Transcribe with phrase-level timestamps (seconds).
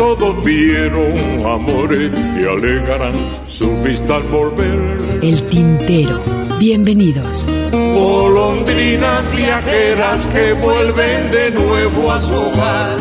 [0.00, 3.12] Todos vieron amores y alegarán
[3.46, 4.98] su vista al volver.
[5.22, 6.18] El tintero.
[6.58, 7.44] Bienvenidos.
[7.70, 12.96] Golondrinas viajeras que vuelven de nuevo a su hogar.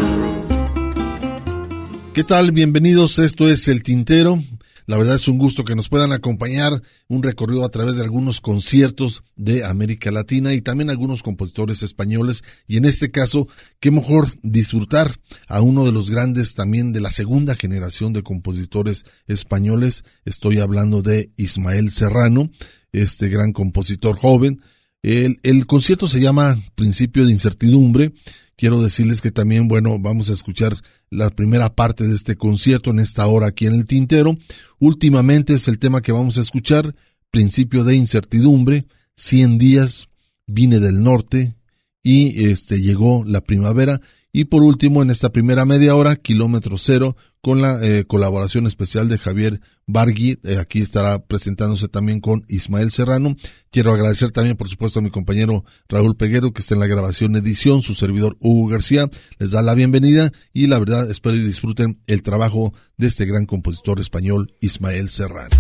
[2.14, 2.52] ¿Qué tal?
[2.52, 3.18] Bienvenidos.
[3.18, 4.40] Esto es El Tintero.
[4.90, 8.42] La verdad es un gusto que nos puedan acompañar un recorrido a través de algunos
[8.42, 13.48] conciertos de América Latina y también algunos compositores españoles y en este caso,
[13.80, 19.06] qué mejor disfrutar a uno de los grandes también de la segunda generación de compositores
[19.28, 20.06] españoles.
[20.26, 22.50] Estoy hablando de Ismael Serrano,
[22.92, 24.60] este gran compositor joven.
[25.04, 28.12] El, el concierto se llama Principio de Incertidumbre.
[28.60, 30.76] Quiero decirles que también, bueno, vamos a escuchar
[31.10, 34.38] la primera parte de este concierto en esta hora aquí en el Tintero.
[34.80, 36.94] Últimamente es el tema que vamos a escuchar,
[37.32, 38.86] Principio de Incertidumbre,
[39.16, 40.10] 100 días,
[40.46, 41.56] vine del norte
[42.04, 44.02] y este llegó la primavera
[44.32, 49.08] y por último, en esta primera media hora, kilómetro cero, con la eh, colaboración especial
[49.08, 50.40] de Javier Bargui.
[50.44, 53.36] Eh, aquí estará presentándose también con Ismael Serrano.
[53.72, 57.36] Quiero agradecer también, por supuesto, a mi compañero Raúl Peguero, que está en la grabación
[57.36, 59.10] edición, su servidor Hugo García.
[59.40, 63.46] Les da la bienvenida y la verdad espero y disfruten el trabajo de este gran
[63.46, 65.56] compositor español, Ismael Serrano.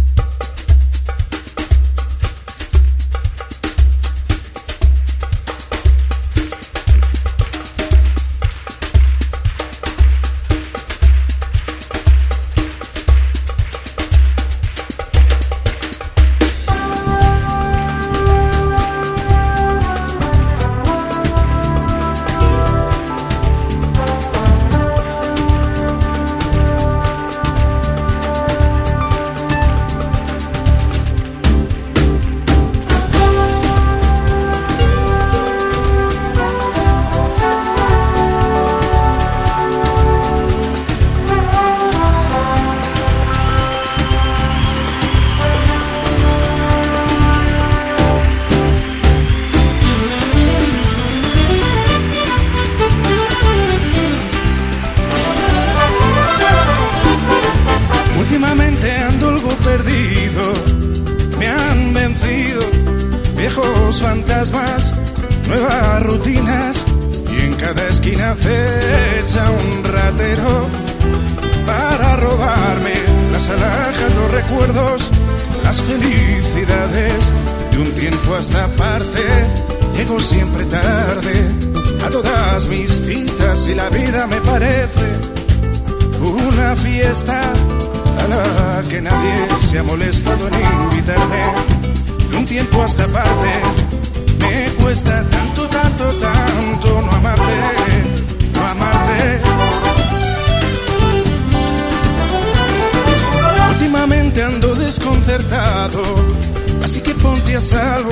[106.83, 108.09] Así que ponte a salvo.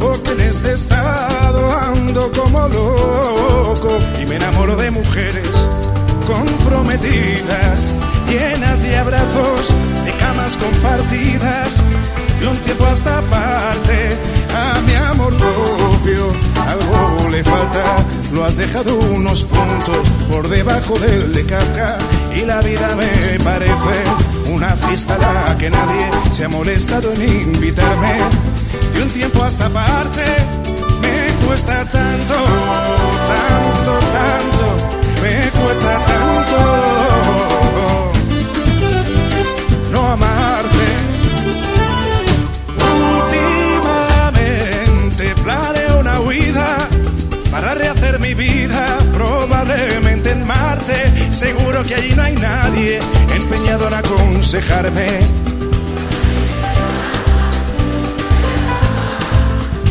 [0.00, 5.48] Porque en este estado ando como loco y me enamoro de mujeres
[6.26, 7.90] comprometidas,
[8.28, 9.68] llenas de abrazos,
[10.04, 11.82] de camas compartidas,
[12.40, 14.16] y un tiempo hasta parte
[14.54, 16.32] a mi amor propio.
[16.66, 17.96] Algo le falta,
[18.34, 21.96] lo has dejado unos puntos por debajo del de Kafka
[22.36, 27.22] y la vida me parece una fiesta a la que nadie se ha molestado en
[27.22, 28.18] invitarme.
[28.94, 30.22] De un tiempo hasta parte
[31.00, 32.34] me cuesta tanto,
[33.32, 34.11] tanto, tanto
[50.44, 51.32] Marte.
[51.32, 53.00] Seguro que allí no hay nadie
[53.34, 55.08] empeñado en aconsejarme.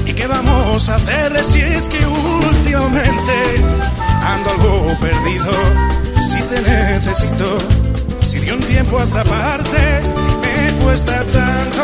[0.05, 3.81] ¿Y qué vamos a hacer si es que últimamente
[4.23, 5.51] ando algo perdido.
[6.21, 7.57] Si te necesito,
[8.21, 10.01] si de un tiempo a esta parte
[10.41, 11.83] me cuesta tanto,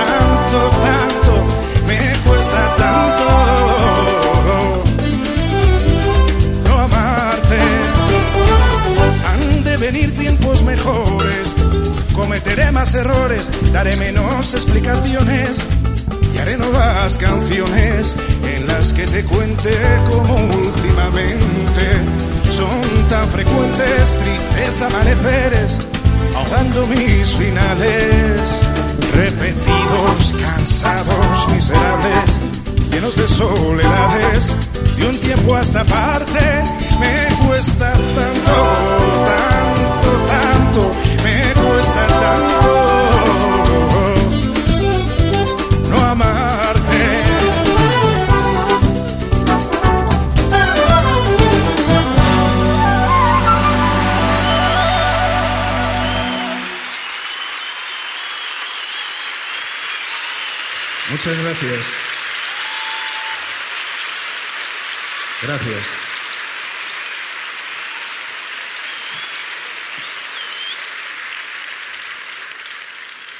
[0.00, 1.44] tanto, tanto,
[1.86, 4.13] me cuesta tanto
[9.78, 11.54] de venir tiempos mejores.
[12.14, 15.64] Cometeré más errores, daré menos explicaciones
[16.32, 18.14] y haré nuevas canciones
[18.54, 19.70] en las que te cuente
[20.08, 21.84] como últimamente.
[22.50, 25.80] Son tan frecuentes tristes amaneceres
[26.36, 28.60] ahogando mis finales.
[29.16, 32.40] Repetidos, cansados, miserables,
[32.92, 34.56] llenos de soledades
[34.98, 38.56] de un tiempo hasta parte me cuesta tanto,
[39.30, 40.92] tanto, tanto,
[41.22, 42.84] me cuesta tanto
[45.90, 47.24] no amarte.
[61.10, 61.86] Muchas gracias.
[65.42, 66.13] Gracias.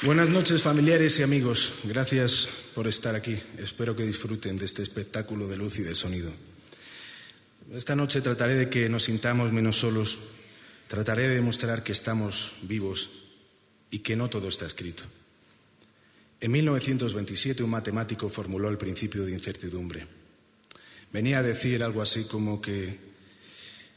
[0.05, 1.73] Buenas noches familiares y amigos.
[1.83, 3.39] Gracias por estar aquí.
[3.57, 6.31] Espero que disfruten de este espectáculo de luz y de sonido.
[7.73, 10.19] Esta noche trataré de que nos sintamos menos solos.
[10.87, 13.09] Trataré de demostrar que estamos vivos
[13.89, 15.01] y que no todo está escrito.
[16.39, 20.05] En 1927 un matemático formuló el principio de incertidumbre.
[21.11, 22.99] Venía a decir algo así como que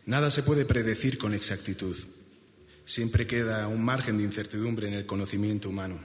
[0.07, 1.99] nada se puede predecir con exactitud.
[2.89, 6.03] Siempre queda un margen de incertidumbre en el conocimiento humano.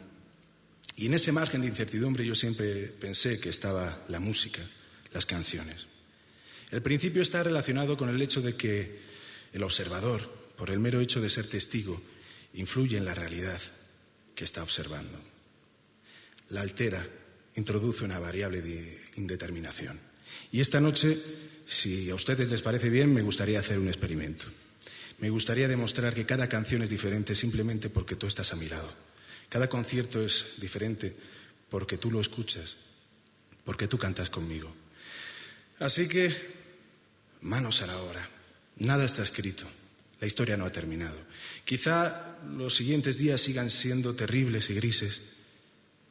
[0.97, 4.59] Y en ese margen de incertidumbre yo siempre pensé que estaba la música,
[5.13, 5.87] las canciones.
[6.71, 8.99] El principio está relacionado con el hecho de que
[9.53, 12.01] el observador, por el mero hecho de ser testigo,
[12.53, 13.61] influye en la realidad
[14.35, 15.17] que está observando.
[16.49, 17.07] La altera,
[17.55, 19.97] introduce una variable de indeterminación.
[20.51, 21.17] Y esta noche,
[21.65, 24.47] si a ustedes les parece bien, me gustaría hacer un experimento.
[25.23, 28.93] Me gustaría demostrar que cada canción es diferente simplemente porque tú estás a mi lado.
[29.47, 31.15] Cada concierto es diferente
[31.69, 32.75] porque tú lo escuchas,
[33.63, 34.75] porque tú cantas conmigo.
[35.79, 36.29] Así que,
[37.39, 38.29] manos a la obra.
[38.79, 39.63] Nada está escrito.
[40.19, 41.17] La historia no ha terminado.
[41.63, 45.21] Quizá los siguientes días sigan siendo terribles y grises.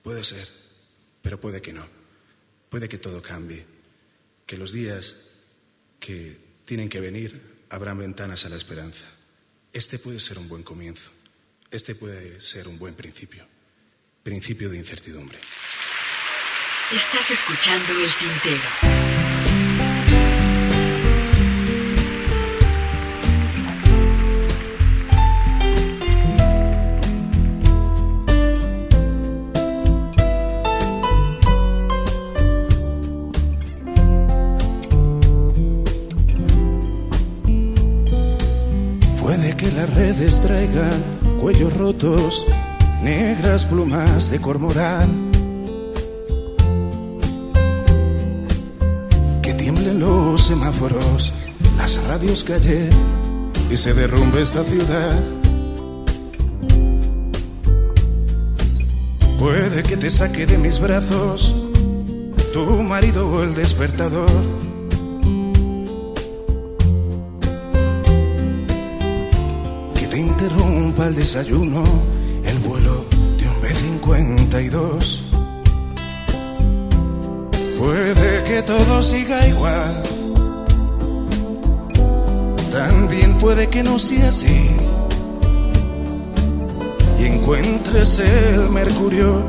[0.03, 0.49] Puede ser,
[1.21, 1.87] pero puede que no.
[2.71, 3.67] Puede que todo cambie.
[4.47, 5.17] Que los días
[6.01, 9.07] que tienen que venir abran ventanas a la esperanza.
[9.73, 11.11] Este puede ser un buen comienzo.
[11.71, 13.47] Este puede ser un buen principio.
[14.23, 15.39] Principio de incertidumbre.
[16.93, 19.42] Estás escuchando el tintero.
[41.41, 42.45] Cuellos rotos,
[43.03, 45.31] negras plumas de cormorán.
[49.43, 51.33] Que tiemblen los semáforos,
[51.77, 52.91] las radios ayer
[53.71, 55.19] y se derrumbe esta ciudad.
[59.39, 61.55] Puede que te saque de mis brazos
[62.53, 64.31] tu marido o el despertador.
[70.43, 71.85] Interrumpa el desayuno,
[72.45, 73.05] el vuelo
[73.39, 75.21] de un B-52.
[77.79, 80.03] Puede que todo siga igual.
[82.73, 84.71] También puede que no sea así.
[87.21, 89.45] Y encuentres el mercurio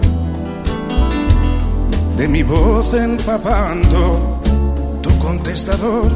[2.18, 4.40] de mi voz empapando
[5.02, 6.12] tu contestador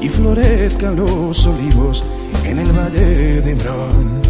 [0.00, 2.02] y florezcan los olivos
[2.48, 4.22] en el valle de Hebrón.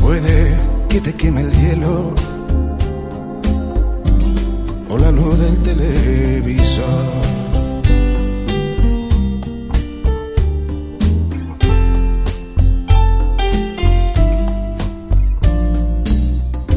[0.00, 0.54] Puede
[0.88, 2.14] que te queme el hielo
[4.88, 6.84] o la luz del televisor.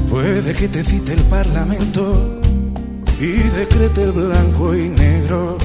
[0.09, 2.41] Puede que te cite el parlamento
[3.19, 5.57] y decrete el blanco y negro.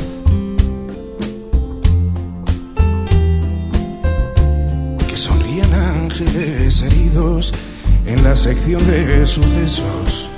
[6.20, 7.52] Ángeles heridos
[8.06, 10.30] en la sección de sucesos.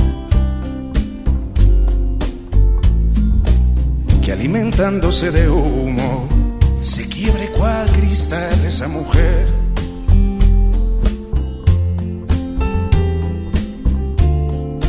[4.22, 6.28] Que alimentándose de humo
[6.80, 9.46] se quiebre cual cristal esa mujer.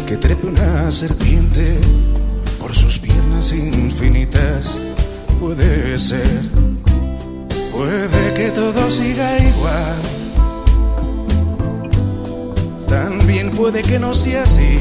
[0.08, 1.80] que trepe una serpiente
[2.60, 4.76] por sus piernas infinitas.
[5.40, 6.42] Puede ser,
[7.72, 10.09] puede que todo siga igual.
[13.30, 14.80] También puede que no sea así.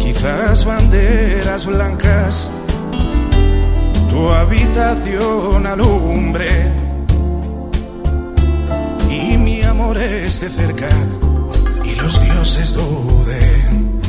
[0.00, 2.48] Quizás banderas blancas
[4.08, 6.72] tu habitación alumbre.
[9.10, 10.88] Y mi amor esté cerca
[11.84, 14.00] y los dioses duden.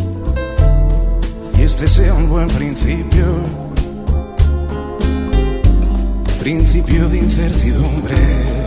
[1.58, 3.26] Y este sea un buen principio
[6.40, 8.65] principio de incertidumbre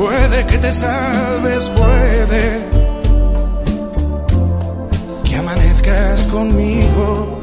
[0.00, 2.44] puede que te salves puede
[5.24, 7.40] que amanezcas conmigo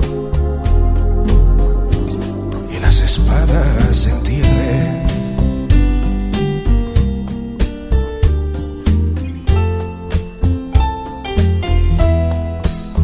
[2.81, 5.03] las espadas se entierren.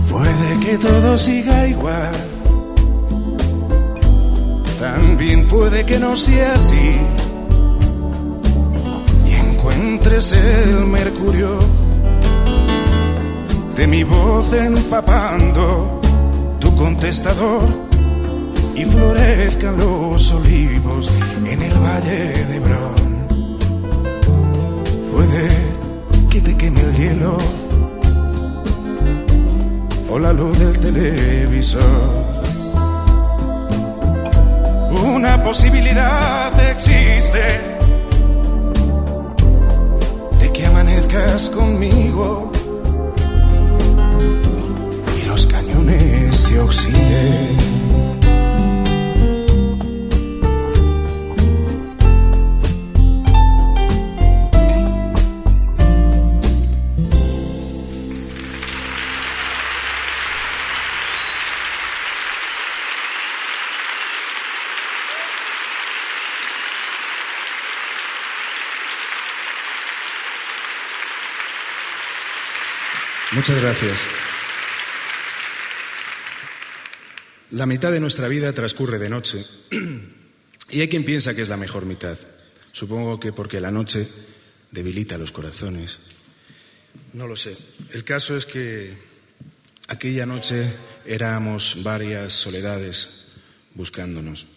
[0.10, 2.16] Puede que todo siga igual,
[4.80, 7.13] también puede que no sea así.
[10.04, 11.60] Encuentres el mercurio
[13.78, 16.02] de mi voz empapando
[16.60, 17.70] tu contestador
[18.76, 21.10] y florezcan los olivos
[21.46, 23.28] en el valle de Bron.
[25.14, 25.48] Puede
[26.30, 27.38] que te queme el hielo
[30.12, 31.82] o la luz del televisor.
[35.02, 37.73] Una posibilidad existe
[41.52, 42.52] conmigo
[45.16, 47.63] y los cañones se oxiden.
[73.44, 73.98] Muchas gracias.
[77.52, 79.46] La mitad de nuestra vida transcurre de noche
[80.70, 82.18] y hay quien piensa que es la mejor mitad.
[82.72, 84.08] Supongo que porque la noche
[84.72, 86.00] debilita los corazones.
[87.12, 87.58] No lo sé.
[87.92, 88.98] El caso es que
[89.90, 90.66] aquella noche
[91.06, 93.26] éramos varias soledades
[93.74, 94.48] buscándonos.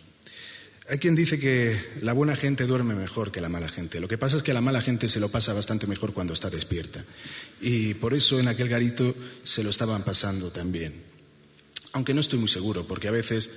[0.88, 3.98] Hay quien dice que la buena gente duerme mejor que la mala gente.
[3.98, 6.48] Lo que pasa es que la mala gente se lo pasa bastante mejor cuando está
[6.48, 7.04] despierta.
[7.60, 11.02] Y por eso en aquel garito se lo estaban pasando también.
[11.92, 13.50] Aunque no estoy muy seguro, porque a veces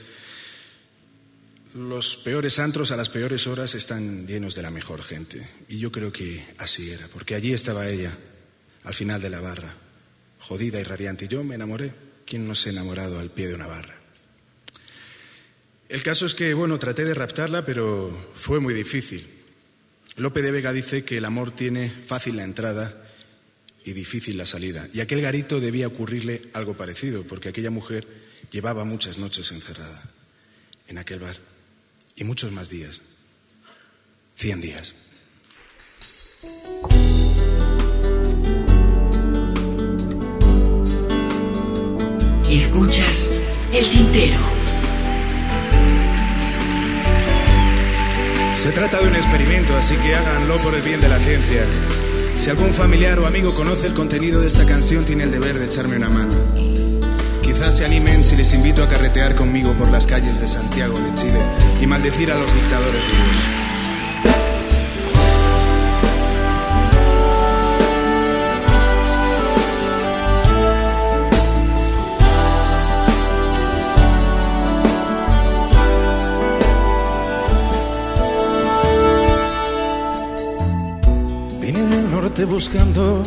[1.74, 5.48] los peores antros a las peores horas están llenos de la mejor gente.
[5.68, 8.18] Y yo creo que así era, porque allí estaba ella,
[8.84, 9.76] al final de la barra,
[10.40, 11.26] jodida y radiante.
[11.26, 11.94] Y yo me enamoré.
[12.26, 14.00] ¿Quién no se ha enamorado al pie de una barra?
[15.90, 19.28] El caso es que, bueno, traté de raptarla, pero fue muy difícil.
[20.16, 23.09] Lope de Vega dice que el amor tiene fácil la entrada
[23.86, 24.88] y difícil la salida.
[24.94, 28.08] Y a aquel garito debía ocurrirle algo parecido, porque aquella mujer
[28.52, 30.04] llevaba muchas noches encerrada
[30.88, 31.36] en aquel bar
[32.16, 33.02] y muchos más días.
[34.36, 34.96] Cien días.
[42.50, 43.30] Escuchas
[43.74, 44.40] el tintero.
[48.62, 51.66] Se trata de un experimento, así que háganlo por el bien de la ciencia.
[52.40, 55.66] Si algún familiar o amigo conoce el contenido de esta canción, tiene el deber de
[55.66, 56.34] echarme una mano.
[57.44, 61.14] Quizás se animen si les invito a carretear conmigo por las calles de Santiago de
[61.16, 61.42] Chile
[61.82, 63.59] y maldecir a los dictadores vivos.
[82.46, 83.24] Buscando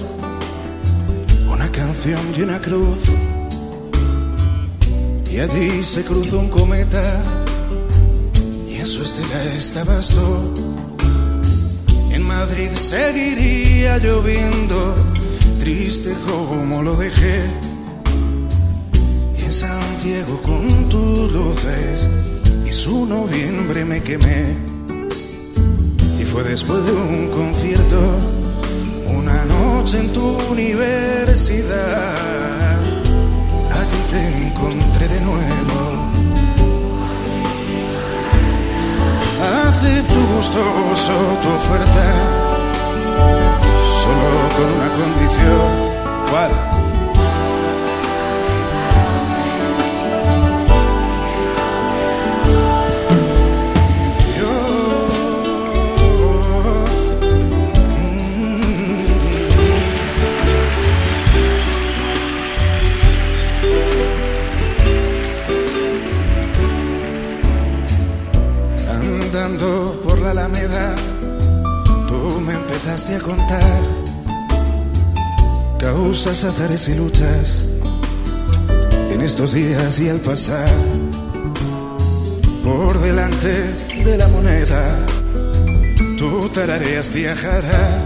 [1.51, 2.99] una canción y una cruz.
[5.31, 7.23] Y allí se cruzó un cometa
[8.69, 10.55] y en su estela estabas tú.
[12.11, 14.95] En Madrid seguiría lloviendo,
[15.61, 17.51] triste como lo dejé.
[19.39, 22.09] Y en Santiago con tus luces
[22.67, 24.57] y su noviembre me quemé.
[26.21, 28.42] Y fue después de un concierto
[29.17, 32.15] una noche en tu universidad,
[33.79, 35.79] allí te encontré de nuevo.
[39.43, 42.07] Acepto gustoso tu oferta,
[44.03, 45.71] solo con una condición.
[46.31, 46.72] ¿Cuál?
[73.03, 73.81] Empezaste a contar
[75.79, 77.63] causas, azares y luchas
[79.11, 80.71] en estos días y al pasar
[82.63, 84.97] por delante de la moneda,
[86.19, 88.03] tú tarareas viajará.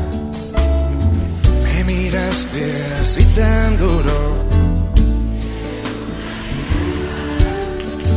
[1.65, 4.47] Me miraste así tan duro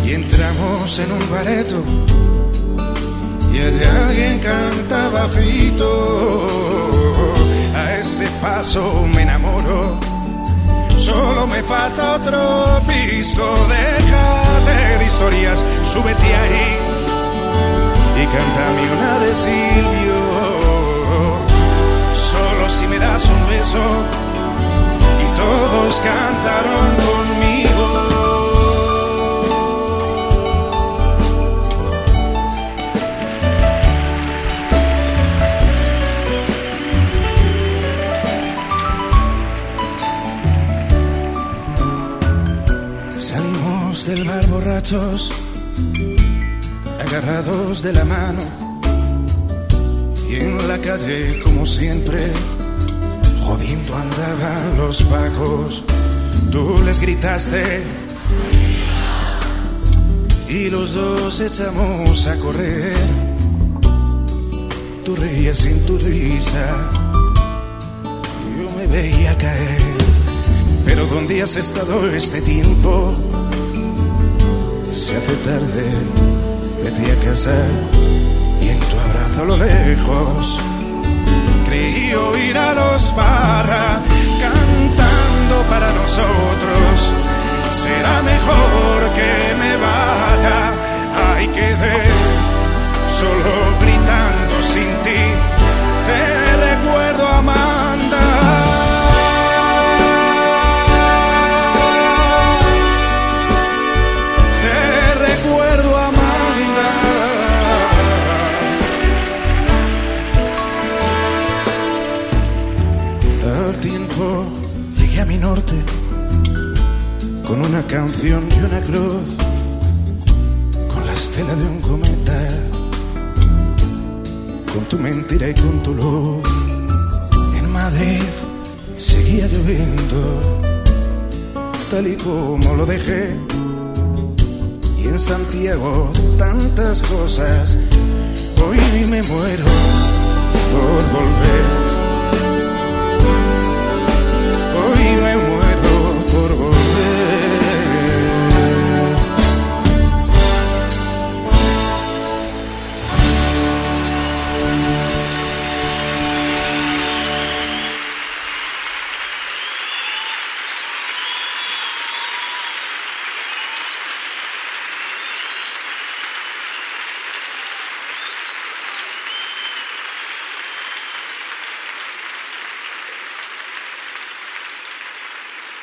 [0.06, 2.09] y entramos en un bareto
[3.66, 6.48] de alguien cantaba fito.
[7.76, 10.00] A este paso me enamoro,
[10.98, 13.44] solo me falta otro pisco.
[13.68, 16.78] Déjate de historias, súbete ahí
[18.22, 20.20] y cántame una de Silvio.
[22.14, 23.84] Solo si me das un beso
[25.24, 27.39] y todos cantaron conmigo.
[44.10, 45.32] Del bar borrachos,
[47.00, 48.42] agarrados de la mano,
[50.28, 52.32] y en la calle, como siempre,
[53.44, 55.84] jodiendo andaban los pacos.
[56.52, 57.84] Tú les gritaste,
[60.50, 62.98] y los dos echamos a correr.
[65.06, 66.90] Tú reías sin tu risa,
[68.58, 69.82] yo me veía caer.
[70.84, 73.16] Pero ¿dónde has estado este tiempo?
[75.10, 75.90] Se hace tarde,
[76.84, 77.56] vete a casa
[78.62, 80.60] y en tu abrazo a lo lejos
[81.68, 84.02] creí oír a los parra
[84.40, 87.12] cantando para nosotros.
[87.72, 90.74] Será mejor que me vaya,
[91.26, 91.76] hay que
[93.18, 95.59] solo gritando sin ti.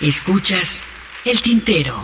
[0.06, 0.84] Escuchas
[1.24, 2.00] el tintero.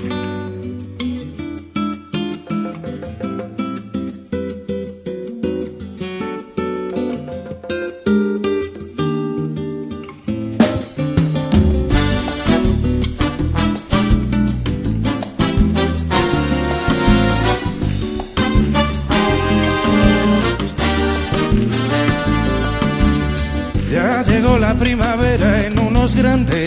[23.93, 26.62] Ya llegó la primavera en unos grandes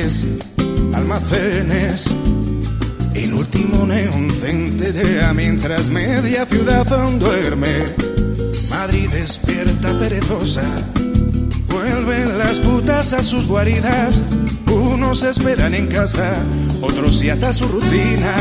[6.83, 7.73] aún duerme.
[8.69, 10.63] Madrid despierta perezosa.
[11.69, 14.21] Vuelven las putas a sus guaridas.
[14.69, 16.35] Unos esperan en casa,
[16.81, 18.35] otros se ata su rutina.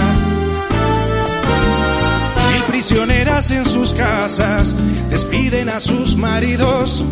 [2.53, 4.75] Mil prisioneras en sus casas
[5.11, 7.05] despiden a sus maridos.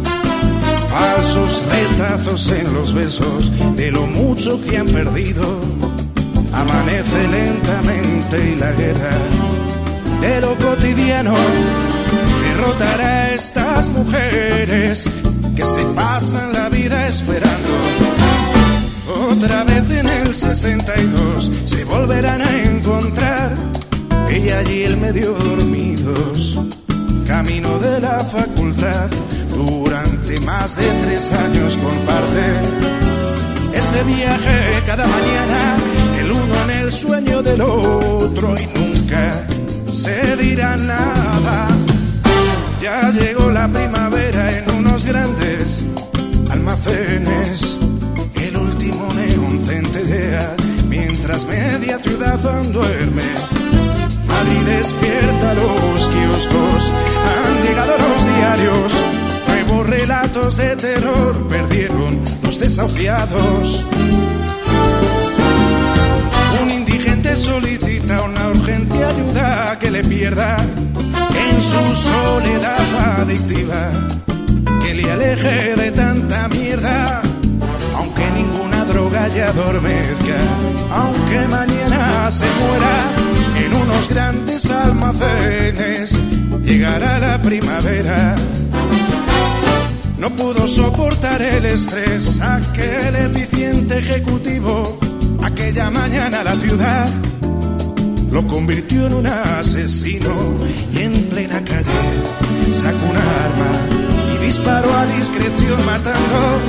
[0.90, 5.60] Falsos retazos en los besos de lo mucho que han perdido.
[6.52, 9.16] Amanece lentamente y la guerra
[10.22, 11.34] de lo cotidiano
[12.44, 15.10] derrotará a estas mujeres
[15.56, 17.74] que se pasan la vida esperando.
[19.32, 23.50] Otra vez en el 62 se volverán a encontrar
[24.30, 26.56] ella y el medio dormidos,
[27.26, 29.10] camino de la facultad
[29.50, 32.46] durante más de tres años comparte
[33.74, 35.76] ese viaje cada mañana,
[36.20, 39.46] el uno en el sueño del otro y nunca
[39.92, 41.68] se dirá nada.
[42.82, 43.12] Ya
[43.52, 45.84] la primavera en unos grandes
[46.50, 47.78] almacenes.
[48.34, 50.56] El último neón centellea
[50.88, 52.38] mientras media ciudad
[52.72, 53.22] duerme.
[54.26, 56.92] Madrid despierta los kioscos,
[57.28, 58.92] han llegado los diarios.
[59.46, 63.84] Nuevos relatos de terror perdieron los desahuciados.
[67.22, 73.90] Indigente solicita una urgente ayuda que le pierda en su soledad adictiva,
[74.82, 77.22] que le aleje de tanta mierda,
[77.96, 80.38] aunque ninguna droga ya adormezca,
[80.90, 86.18] aunque mañana se muera en unos grandes almacenes,
[86.64, 88.34] llegará la primavera.
[90.18, 94.98] No pudo soportar el estrés, aquel eficiente ejecutivo,
[95.42, 97.08] aquella mañana la ciudad
[98.30, 100.30] lo convirtió en un asesino
[100.94, 106.60] y en plena calle sacó un arma y disparó a discreción matando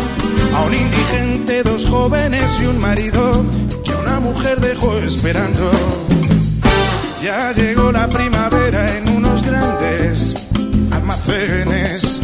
[0.56, 3.46] a un indigente, dos jóvenes y un marido
[3.84, 5.72] que a una mujer dejó esperando.
[7.24, 10.36] Ya llegó la primavera en unos grandes
[10.92, 12.22] almacenes,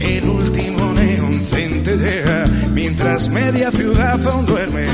[0.00, 4.86] el último neón centellea mientras media ciudad aún duerme.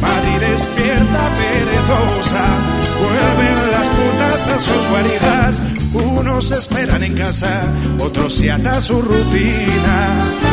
[0.00, 2.44] Madrid despierta perezosa,
[3.00, 9.00] vuelven las putas a sus guaridas, unos esperan en casa, otros se ata a su
[9.00, 10.47] rutina.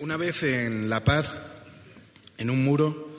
[0.00, 1.40] Una vez en La Paz,
[2.38, 3.09] en un muro,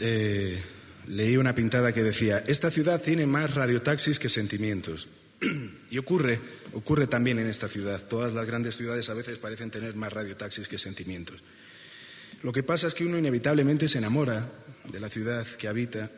[0.00, 0.62] eh,
[1.06, 5.08] leí una pintada que decía, esta ciudad tiene más radiotaxis que sentimientos.
[5.90, 6.40] y ocurre,
[6.72, 8.02] ocurre también en esta ciudad.
[8.02, 11.42] Todas las grandes ciudades a veces parecen tener más radiotaxis que sentimientos.
[12.42, 14.50] Lo que pasa es que uno inevitablemente se enamora
[14.90, 16.10] de la ciudad que habita,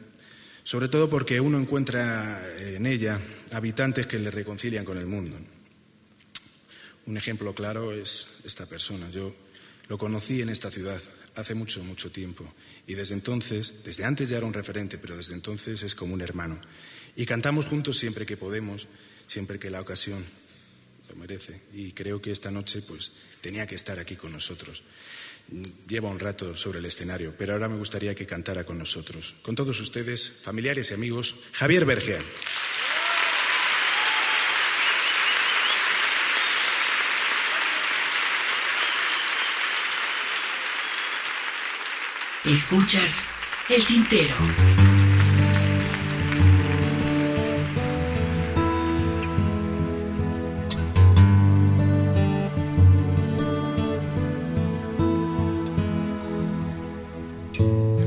[0.63, 3.21] sobre todo porque uno encuentra en ella
[3.53, 5.37] habitantes que le reconcilian con el mundo.
[7.07, 9.11] Un ejemplo claro es esta persona.
[9.11, 9.35] Yo
[9.89, 11.01] lo conocí en esta ciudad
[11.35, 12.51] hace mucho, mucho tiempo.
[12.87, 16.21] Y desde entonces, desde antes ya era un referente, pero desde entonces es como un
[16.21, 16.61] hermano.
[17.17, 18.89] Y cantamos juntos siempre que podemos,
[19.27, 20.25] siempre que la ocasión
[21.09, 21.61] lo merece.
[21.73, 24.83] Y creo que esta noche, pues, tenía que estar aquí con nosotros.
[25.89, 29.35] Lleva un rato sobre el escenario, pero ahora me gustaría que cantara con nosotros.
[29.43, 32.23] Con todos ustedes, familiares y amigos, Javier Berger.
[42.47, 43.27] Escuchas
[43.71, 44.35] el tintero.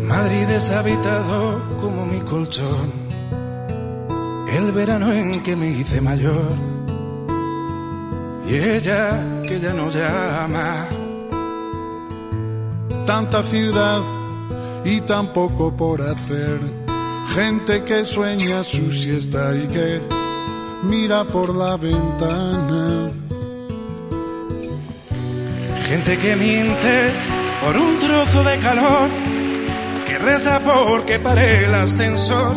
[0.08, 2.92] Madrid deshabitado como mi colchón,
[4.54, 6.54] el verano en que me hice mayor,
[8.48, 10.88] y ella que ya no llama,
[13.08, 14.17] tanta ciudad
[14.88, 16.60] y tan poco por hacer.
[17.36, 20.02] Gente que sueña su siesta y que
[20.84, 23.12] mira por la ventana.
[25.88, 27.12] gente que miente
[27.64, 29.08] por un trozo de calor,
[30.06, 32.54] que reza porque pare el ascensor,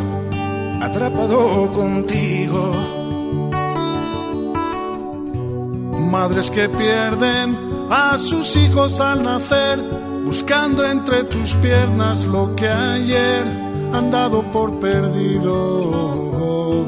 [0.82, 2.72] atrapado contigo.
[6.10, 7.56] Madres que pierden
[7.88, 9.78] a sus hijos al nacer,
[10.24, 13.44] buscando entre tus piernas lo que ayer
[13.92, 16.86] han dado por perdido.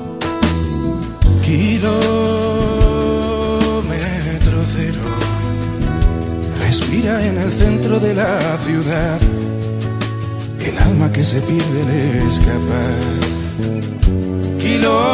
[1.44, 1.92] Kilómetro
[4.74, 5.02] cero,
[6.60, 9.20] respira en el centro de la ciudad.
[10.60, 11.90] El alma que se pierde al
[12.28, 12.94] escapar.
[14.60, 15.08] Kilómetro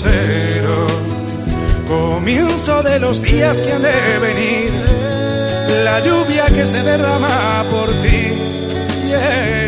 [0.00, 0.86] cero.
[1.88, 4.99] Comienzo de los días que han de venir.
[5.84, 8.36] La lluvia que se derrama por ti.
[9.08, 9.60] Yeah.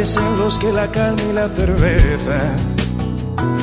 [0.00, 2.38] Parecen los que la calma y la cerveza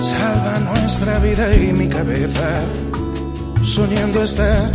[0.01, 2.62] salvan nuestra vida y mi cabeza,
[3.67, 4.71] soñando estar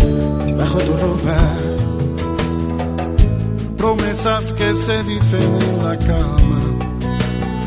[0.56, 1.38] bajo tu ropa.
[3.76, 6.60] Promesas que se dicen en la cama,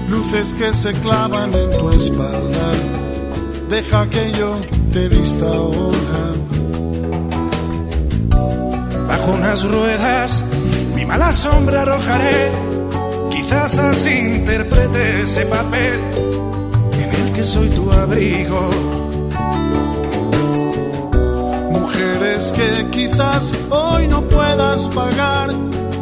[0.07, 2.67] luces que se clavan en tu espalda.
[3.69, 4.55] Deja que yo
[4.93, 6.23] te vista ahora.
[9.07, 10.43] Bajo unas ruedas,
[10.95, 12.51] mi mala sombra arrojaré.
[13.31, 15.99] Quizás así interprete ese papel
[16.93, 18.94] en el que soy tu abrigo.
[22.45, 25.51] Mujeres que quizás hoy no puedas pagar,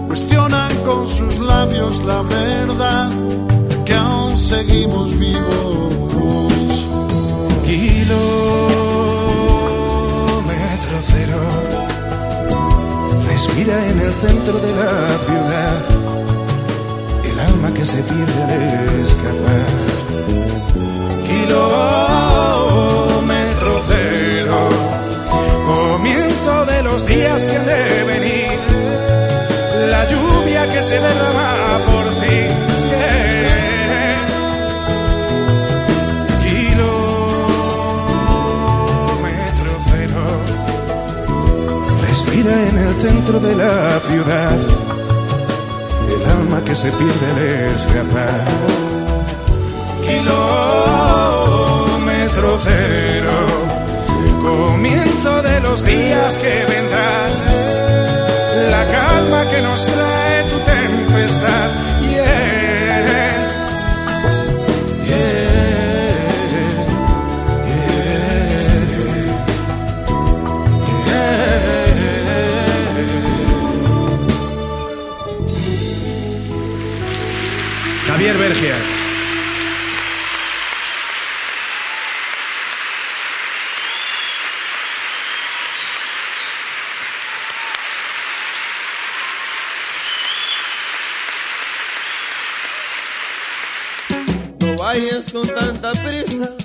[0.08, 3.10] cuestionan con sus labios la verdad
[3.86, 6.86] que aún seguimos vivos.
[7.66, 8.18] Kilómetro
[11.08, 11.40] cero.
[13.28, 15.82] Respira en el centro de la ciudad.
[17.24, 19.68] El alma que se pierde al escapar.
[21.28, 22.14] Kilómetro
[26.94, 28.52] los días que han de venir.
[29.90, 32.40] La lluvia que se derrama por ti.
[36.46, 36.92] Kilómetro
[39.92, 40.24] cero.
[42.08, 44.60] Respira en el centro de la ciudad.
[46.14, 47.40] El alma que se pierde al
[47.76, 48.42] escapar.
[50.06, 50.50] Kilómetro
[52.64, 53.63] cero.
[54.58, 57.30] Comienzo de los días que vendrán.
[58.70, 61.70] La calma que nos trae tu tempestad.
[62.02, 62.54] Yeah.
[78.08, 78.93] Javier Bergia.
[95.84, 96.56] Tanta prisa.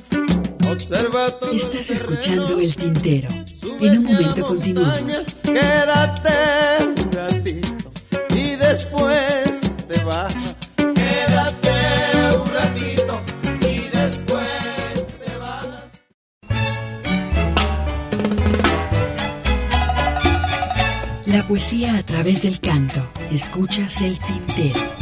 [0.70, 2.60] Observa todo Estás el escuchando.
[2.60, 3.28] El Tintero.
[3.80, 5.24] En un momento continuamos.
[5.42, 7.90] Quédate un ratito
[8.30, 10.34] y después te vas.
[10.76, 13.20] Quédate un ratito
[13.60, 15.66] y después te vas.
[21.26, 23.10] La poesía a través del canto.
[23.32, 24.97] Escuchas El Tintero.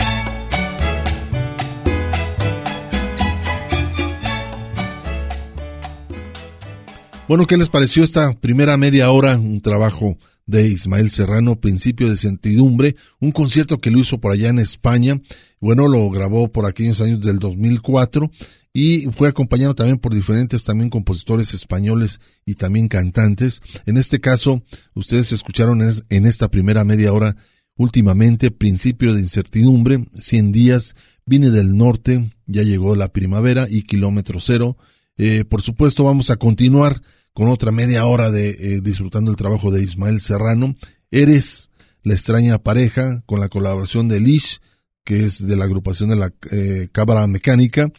[7.28, 9.36] Bueno, ¿qué les pareció esta primera media hora?
[9.36, 14.48] Un trabajo de Ismael Serrano, Principio de Sentidumbre, un concierto que lo hizo por allá
[14.48, 15.20] en España.
[15.60, 18.30] Bueno, lo grabó por aquellos años del 2004
[18.72, 23.60] y fue acompañado también por diferentes también compositores españoles y también cantantes.
[23.86, 24.62] En este caso,
[24.94, 27.36] ustedes escucharon es- en esta primera media hora
[27.76, 34.38] últimamente Principio de Incertidumbre, 100 días, vine del norte, ya llegó la primavera y kilómetro
[34.40, 34.76] cero.
[35.16, 37.00] Eh, por supuesto, vamos a continuar
[37.32, 40.74] con otra media hora de eh, disfrutando el trabajo de Ismael Serrano.
[41.10, 41.70] Eres
[42.02, 44.60] la extraña pareja con la colaboración de Lish,
[45.04, 47.90] que es de la agrupación de la eh, Cámara Mecánica.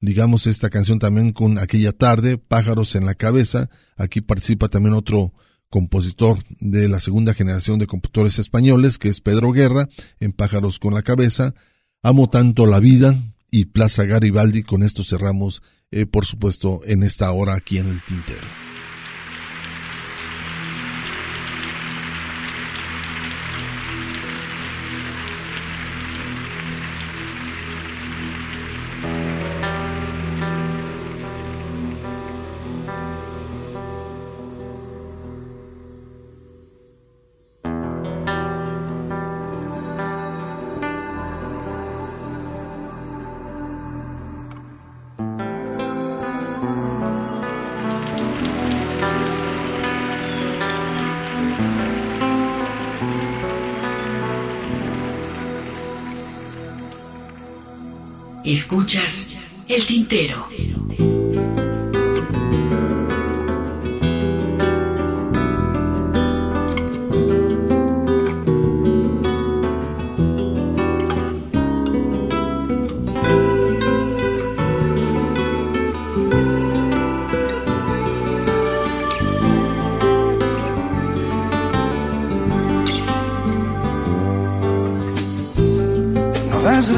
[0.00, 3.70] Ligamos esta canción también con aquella tarde, Pájaros en la cabeza.
[3.96, 5.32] Aquí participa también otro
[5.70, 9.88] compositor de la segunda generación de compositores españoles, que es Pedro Guerra,
[10.20, 11.54] en Pájaros con la cabeza.
[12.02, 13.18] Amo tanto la vida
[13.50, 14.62] y Plaza Garibaldi.
[14.62, 15.62] Con esto cerramos,
[15.94, 18.63] eh, por supuesto, en esta hora aquí en el Tintero.
[59.66, 60.46] El tintero.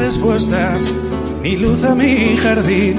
[0.06, 0.92] Respuestas
[1.46, 2.96] ni luz a mi jardín.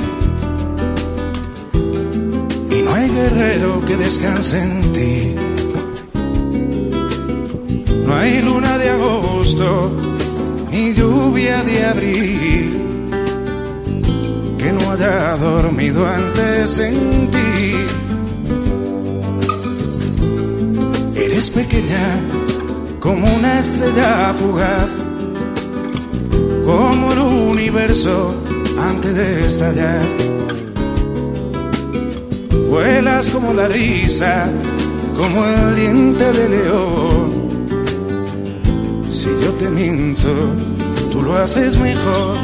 [2.75, 5.35] Y no hay guerrero que descanse en ti.
[8.05, 9.91] No hay luna de agosto
[10.71, 12.67] ni lluvia de abril
[14.59, 17.61] que no haya dormido antes en ti.
[21.25, 22.05] Eres pequeña
[23.01, 24.89] como una estrella fugaz
[26.67, 27.16] como
[27.67, 28.33] universo
[28.79, 30.07] antes de estallar.
[32.69, 34.49] Vuelas como la risa,
[35.17, 37.47] como el diente de león.
[39.09, 40.29] Si yo te miento,
[41.11, 42.37] tú lo haces mejor.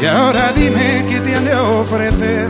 [0.00, 2.48] Y ahora dime qué te han de ofrecer.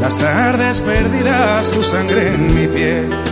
[0.00, 3.23] Las tardes perdidas, tu sangre en mi piel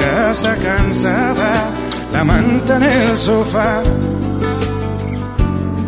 [0.00, 1.52] casa cansada,
[2.12, 3.82] la manta en el sofá,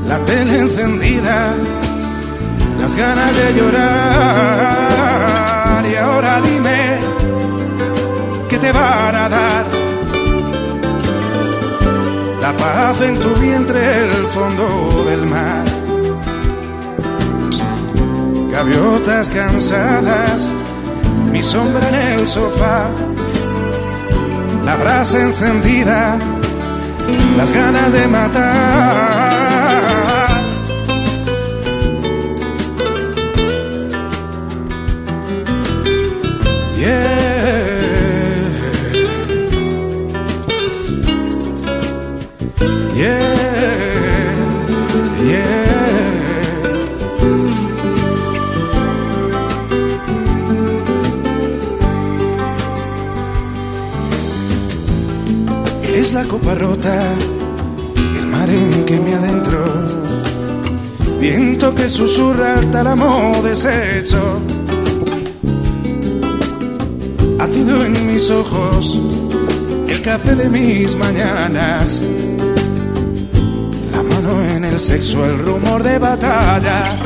[0.08, 1.54] la tele encendida,
[2.80, 4.82] las ganas de llorar.
[5.90, 6.98] Y ahora dime
[8.48, 9.64] qué te van a dar.
[12.40, 15.64] La paz en tu vientre, el fondo del mar.
[18.50, 20.50] Gaviotas cansadas,
[21.32, 22.88] mi sombra en el sofá
[24.72, 26.18] la brasa encendida,
[27.36, 29.31] las ganas de matar.
[56.42, 57.14] Copa rota,
[58.18, 59.62] el mar en que me adentro,
[61.20, 64.40] viento que susurra al tálamo deshecho,
[67.38, 68.98] ácido en mis ojos,
[69.88, 72.02] el café de mis mañanas,
[73.92, 76.96] la mano en el sexo, el rumor de batalla.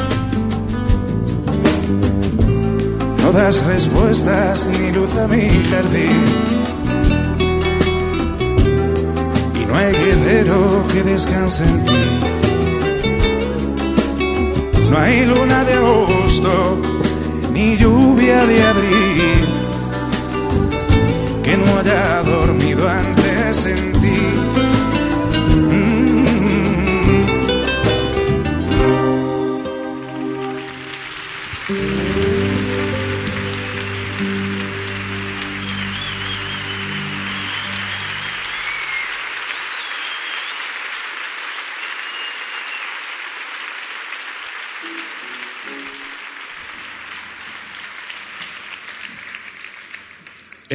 [3.22, 6.55] No das respuestas ni luz a mi jardín.
[9.76, 11.92] No hay guerrero que descanse en ti.
[14.90, 16.78] No hay luna de agosto,
[17.52, 19.44] ni lluvia de abril,
[21.44, 24.65] que no haya dormido antes en ti.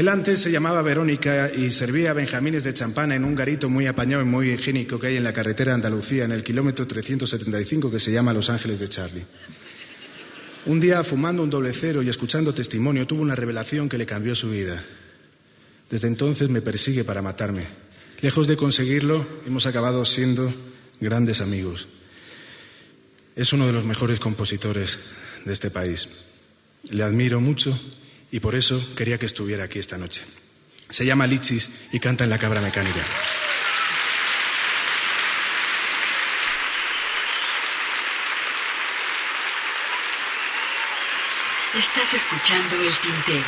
[0.01, 4.23] Él antes se llamaba Verónica y servía benjamines de champán en un garito muy apañado
[4.23, 8.11] y muy higiénico que hay en la carretera Andalucía, en el kilómetro 375 que se
[8.11, 9.23] llama Los Ángeles de Charlie.
[10.65, 14.33] Un día, fumando un doble cero y escuchando testimonio, tuvo una revelación que le cambió
[14.33, 14.83] su vida.
[15.91, 17.67] Desde entonces me persigue para matarme.
[18.21, 20.51] Lejos de conseguirlo, hemos acabado siendo
[20.99, 21.87] grandes amigos.
[23.35, 24.97] Es uno de los mejores compositores
[25.45, 26.09] de este país.
[26.89, 27.79] Le admiro mucho
[28.31, 30.23] y por eso quería que estuviera aquí esta noche.
[30.89, 33.01] Se llama Lichis y canta en la cabra mecánica.
[41.77, 43.47] Estás escuchando el tintero.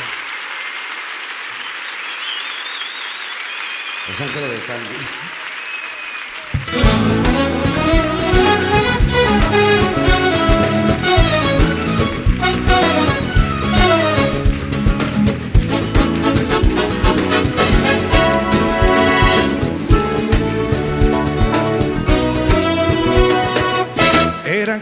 [4.08, 5.43] Los Ángeles de Charlie.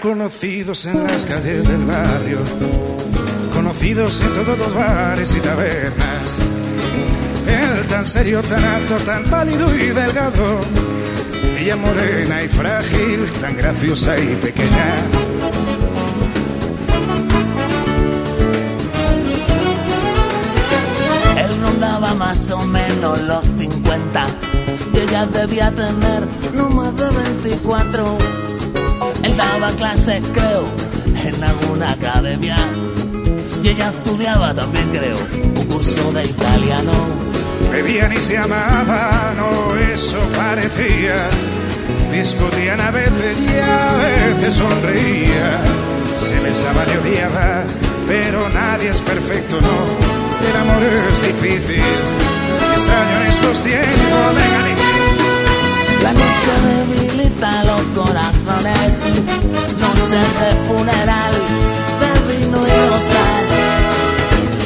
[0.01, 2.39] Conocidos en las calles del barrio,
[3.55, 6.39] conocidos en todos los bares y tabernas.
[7.47, 10.61] Él tan serio, tan alto, tan pálido y delgado.
[11.59, 14.95] Ella morena y frágil, tan graciosa y pequeña.
[21.37, 24.27] Él rondaba más o menos los 50
[24.95, 27.11] y ella debía tener no más de
[27.43, 28.42] 24.
[29.23, 30.67] Él daba clases, creo,
[31.25, 32.57] en alguna academia
[33.63, 35.17] y ella estudiaba también, creo,
[35.57, 36.93] un curso de italiano.
[37.71, 41.29] Bebían y se amaban, o eso parecía.
[42.13, 45.61] Discutían a veces y a veces sonreía.
[46.19, 47.65] Se besaban y odiaban,
[48.09, 50.49] pero nadie es perfecto, no.
[50.49, 51.83] El amor es difícil.
[52.75, 54.67] Extraño en estos tiempos, vengan
[56.03, 56.82] La noche los
[57.95, 59.01] corazones,
[59.79, 61.35] noche de funeral,
[62.01, 63.45] de vino y rosas.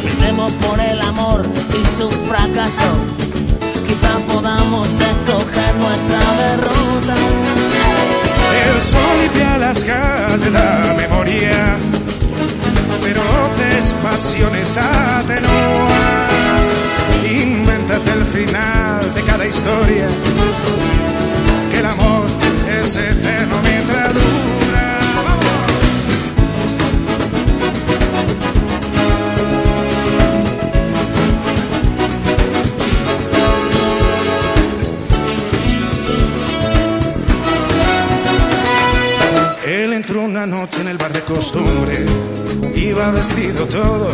[0.03, 2.91] Brindemos por el amor y su fracaso,
[3.87, 7.15] quizá podamos escoger nuestra derrota.
[8.69, 11.77] El sol limpia las calles, la memoria,
[13.03, 13.23] pero
[14.03, 16.27] pasiones atenúa.
[17.25, 20.07] Invéntate el final de cada historia,
[22.87, 24.99] es eterno mientras dura.
[39.97, 42.05] Entró una noche en el bar de costumbre,
[42.77, 44.11] iba vestido todo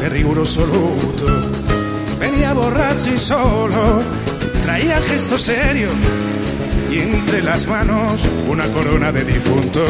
[0.00, 1.26] de riguroso luto.
[2.20, 4.02] Venía borracho y solo,
[4.62, 5.88] traía gesto serio
[6.92, 9.88] y entre las manos una corona de difuntos.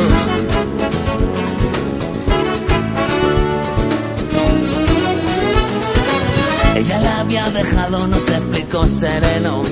[6.77, 9.63] Ella la había dejado, no se explicó sereno,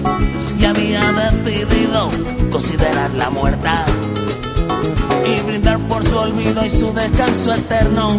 [0.59, 2.11] y había decidido
[2.51, 3.85] considerarla muerta
[5.25, 8.19] y brindar por su olvido y su descanso eterno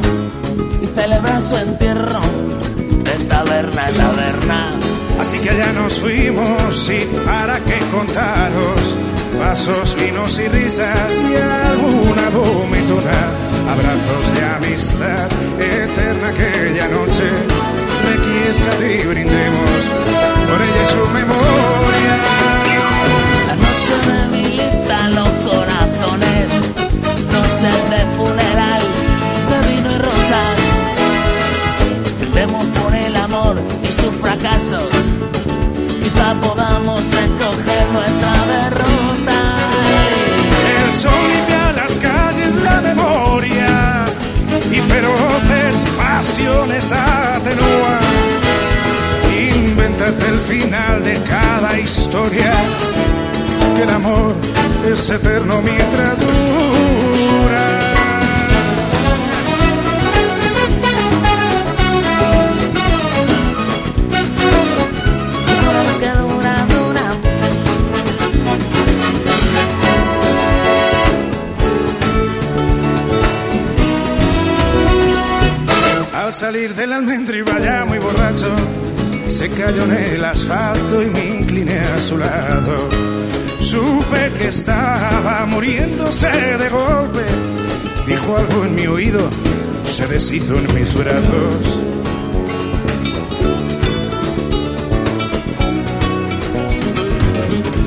[0.81, 2.21] y celebrar su entierro
[3.03, 4.90] de taberna en taberna.
[5.21, 8.95] Así que allá nos fuimos y para qué contaros
[9.37, 13.19] vasos, vinos y risas y alguna vomitona,
[13.69, 15.27] abrazos de amistad
[15.59, 17.29] eterna aquella noche.
[18.03, 19.81] Requiescat y brindemos
[20.49, 22.15] por ella y su memoria.
[23.47, 26.45] La noche debilita los corazones,
[27.35, 28.81] noche de funeral,
[29.51, 30.57] de vino y rosas.
[32.19, 33.55] Brindemos por el amor
[33.87, 34.90] y sus fracasos,
[51.01, 52.51] final de cada historia,
[53.75, 54.35] que el amor
[54.91, 57.77] es eterno mientras dura.
[76.31, 77.35] Salir del almendro
[79.41, 82.87] se cayó en el asfalto y me incliné a su lado.
[83.59, 86.27] Supe que estaba muriéndose
[86.59, 87.25] de golpe,
[88.05, 89.27] dijo algo en mi oído,
[89.83, 91.79] se deshizo en mis brazos.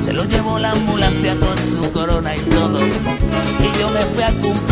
[0.03, 2.81] Se lo llevó la ambulancia con su corona y todo.
[2.81, 4.64] Y yo me fui a cumplir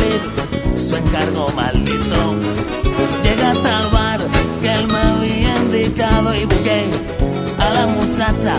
[6.44, 8.56] y a la muchacha.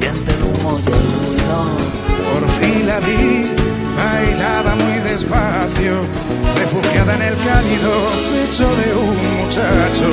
[0.00, 1.58] Diente el humo y el ruido.
[2.32, 3.50] Por fin la vi,
[3.96, 5.94] bailaba muy despacio,
[6.56, 7.92] refugiada en el cálido
[8.32, 10.08] pecho de un muchacho.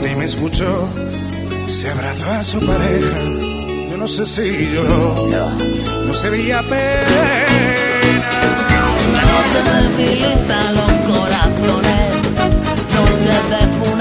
[0.00, 0.88] Y me escuchó,
[1.68, 3.16] se abrazó a su pareja.
[3.90, 5.28] Yo no sé si lloró,
[6.06, 7.58] no se veía pena.
[9.12, 12.10] La noche debilita los corazones,
[12.94, 13.97] noche de funeral,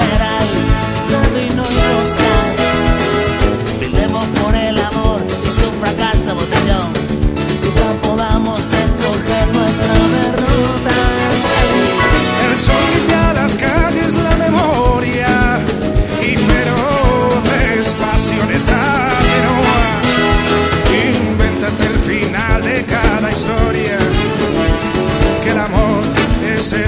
[25.68, 26.03] amor,
[26.55, 26.88] ese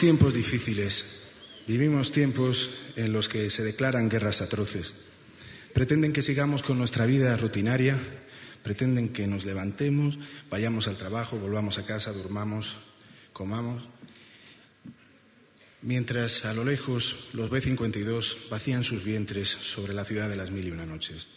[0.00, 1.24] tiempos difíciles,
[1.66, 4.94] vivimos tiempos en los que se declaran guerras atroces.
[5.74, 7.98] Pretenden que sigamos con nuestra vida rutinaria,
[8.62, 12.78] pretenden que nos levantemos, vayamos al trabajo, volvamos a casa, durmamos,
[13.34, 13.82] comamos,
[15.82, 20.66] mientras a lo lejos los B-52 vacían sus vientres sobre la ciudad de las mil
[20.66, 21.28] y una noches.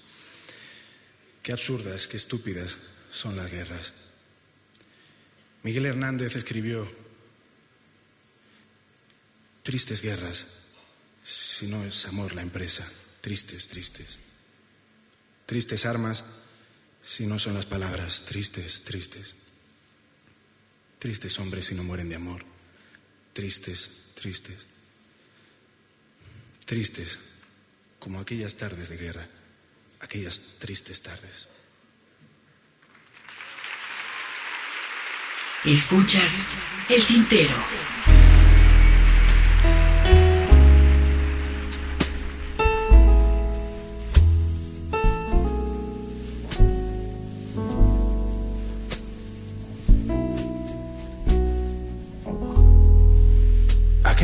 [1.41, 2.78] Qué absurdas, qué estúpidas
[3.11, 3.91] son las guerras.
[5.64, 7.02] Miguel Hernández escribió,
[9.64, 10.45] tristes guerras,
[11.24, 12.88] si no es amor la empresa,
[13.22, 14.20] tristes, tristes.
[15.45, 16.24] Tristes armas,
[17.03, 19.36] si no son las palabras, tristes, tristes.
[20.99, 22.45] Tristes hombres si no mueren de amor,
[23.34, 24.68] tristes, tristes.
[26.66, 27.20] Tristes,
[27.99, 29.28] como aquellas tardes de guerra,
[29.99, 31.47] aquellas tristes tardes.
[35.66, 36.47] Escuchas
[36.89, 38.12] el tintero.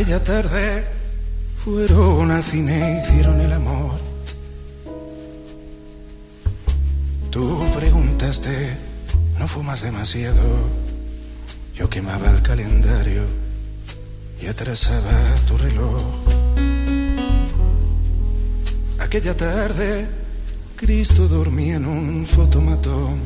[0.09, 0.85] Aquella tarde
[1.63, 3.91] fueron al cine, hicieron el amor.
[7.29, 8.75] Tú preguntaste,
[9.37, 10.67] ¿no fumas demasiado?
[11.75, 13.21] Yo quemaba el calendario
[14.41, 16.01] y atrasaba tu reloj.
[18.97, 20.07] Aquella tarde,
[20.75, 23.19] Cristo dormía en un fotomatón.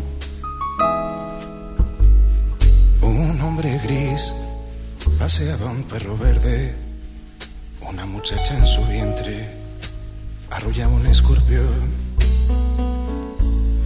[3.01, 4.34] Un hombre gris
[5.24, 6.76] paseaba un perro verde.
[7.80, 9.47] Una muchacha en su vientre
[10.51, 11.89] arrullaba un escorpión.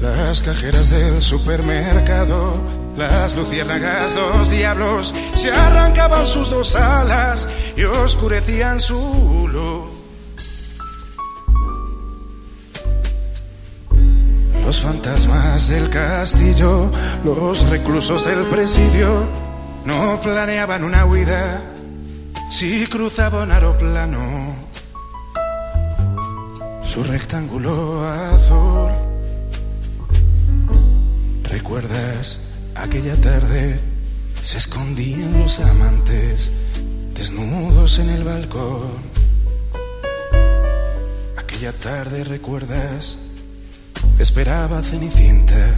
[0.02, 2.60] Las cajeras del supermercado,
[2.98, 9.92] las luciérnagas, los diablos, se arrancaban sus dos alas y oscurecían su luz.
[14.66, 16.90] Los fantasmas del castillo,
[17.24, 19.47] los reclusos del presidio,
[19.88, 21.62] no planeaban una huida
[22.50, 24.54] si cruzaban aeroplano.
[26.84, 28.92] Su rectángulo azul.
[31.44, 32.40] ¿Recuerdas
[32.76, 33.80] aquella tarde?
[34.44, 36.52] Se escondían los amantes
[37.16, 38.92] desnudos en el balcón.
[41.38, 43.18] Aquella tarde, ¿recuerdas?
[44.20, 45.76] Esperaba Cenicienta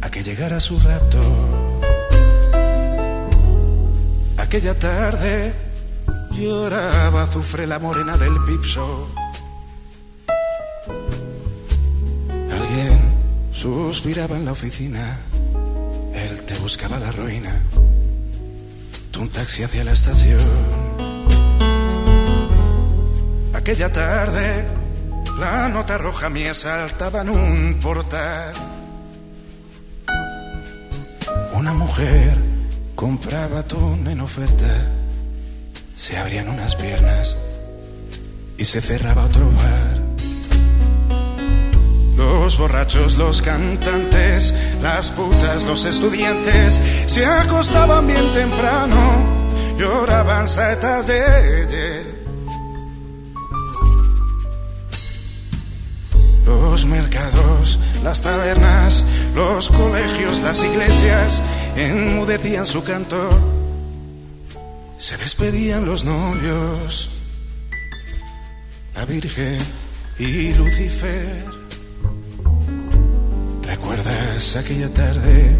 [0.00, 1.75] a que llegara su rapto.
[4.46, 5.52] Aquella tarde
[6.30, 9.08] lloraba Azufre la morena del Pip Show.
[12.52, 13.00] Alguien
[13.50, 15.18] suspiraba en la oficina.
[16.14, 17.60] Él te buscaba la ruina.
[19.10, 20.40] Tú un taxi hacia la estación.
[23.52, 24.64] Aquella tarde,
[25.40, 28.54] la nota roja mía saltaba en un portal.
[31.52, 32.45] Una mujer
[32.96, 34.88] compraba atún en oferta.
[35.96, 37.36] Se abrían unas piernas
[38.56, 40.00] y se cerraba otro bar.
[42.16, 48.98] Los borrachos, los cantantes, las putas, los estudiantes se acostaban bien temprano,
[49.78, 52.16] lloraban saetas de hiel.
[56.46, 61.42] Los mercados, las tabernas, los colegios, las iglesias
[61.76, 63.30] enmudecían su canto.
[64.98, 67.10] Se despedían los novios,
[68.94, 69.58] la Virgen
[70.18, 71.44] y Lucifer.
[73.62, 75.54] ¿Recuerdas aquella tarde?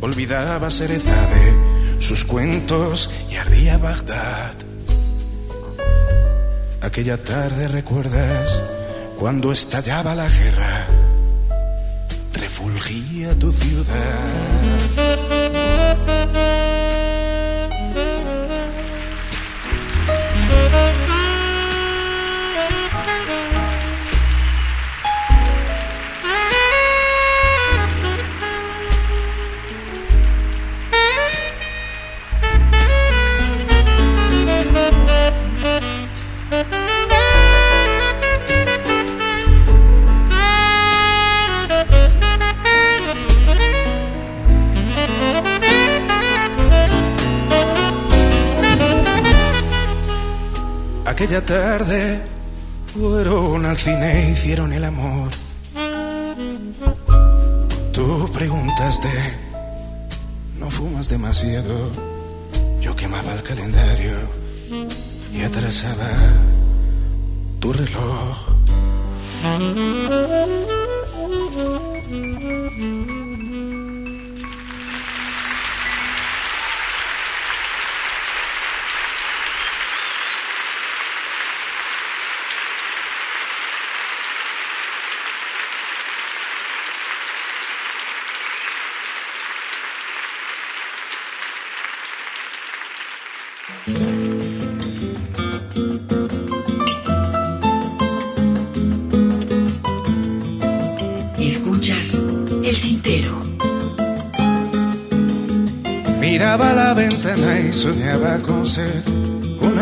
[0.00, 1.54] Olvidaba Serezade,
[1.98, 4.54] sus cuentos y ardía Bagdad.
[6.80, 8.62] Aquella tarde, ¿recuerdas?
[9.18, 10.86] Cuando estallaba la guerra,
[12.32, 15.05] refulgía tu ciudad.
[51.36, 52.20] Aquella tarde
[52.94, 55.28] fueron al cine e hicieron el amor.
[57.92, 59.10] Tú preguntaste,
[60.58, 61.90] ¿no fumas demasiado?
[62.80, 64.16] Yo quemaba el calendario
[65.34, 66.08] y atrasaba
[67.60, 68.56] tu reloj.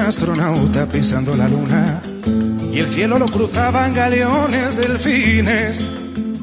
[0.07, 2.03] Astronauta pisando la luna.
[2.73, 5.85] Y el cielo lo cruzaban galeones, delfines,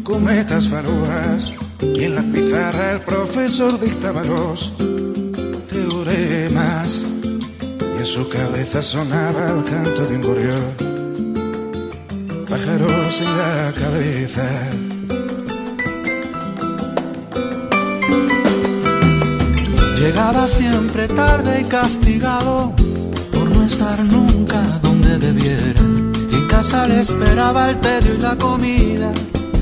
[0.03, 1.53] cometas, faroas.
[1.81, 4.73] Y en la pizarra el profesor dictaba los
[5.69, 7.05] teoremas.
[7.95, 10.91] Y en su cabeza sonaba el canto de un gorrión.
[12.49, 14.49] Pájaros en la cabeza.
[19.97, 22.73] Llegaba siempre tarde y castigado
[23.71, 25.81] estar nunca donde debiera.
[26.31, 29.09] Y en casa le esperaba el tedio y la comida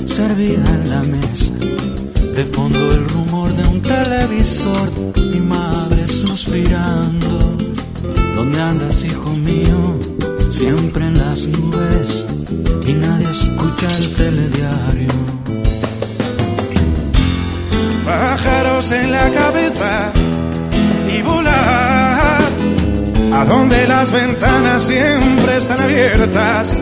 [0.05, 1.53] servida en la mesa.
[2.35, 4.89] De fondo el rumor de un televisor,
[5.31, 7.31] mi madre suspirando.
[8.35, 9.79] ¿Dónde andas, hijo mío?
[10.49, 12.25] Siempre en las nubes
[12.87, 15.13] y nadie escucha el telediario.
[18.05, 20.11] pájaros en la cabeza
[21.15, 21.98] y volar
[23.33, 26.81] a donde las ventanas siempre están abiertas,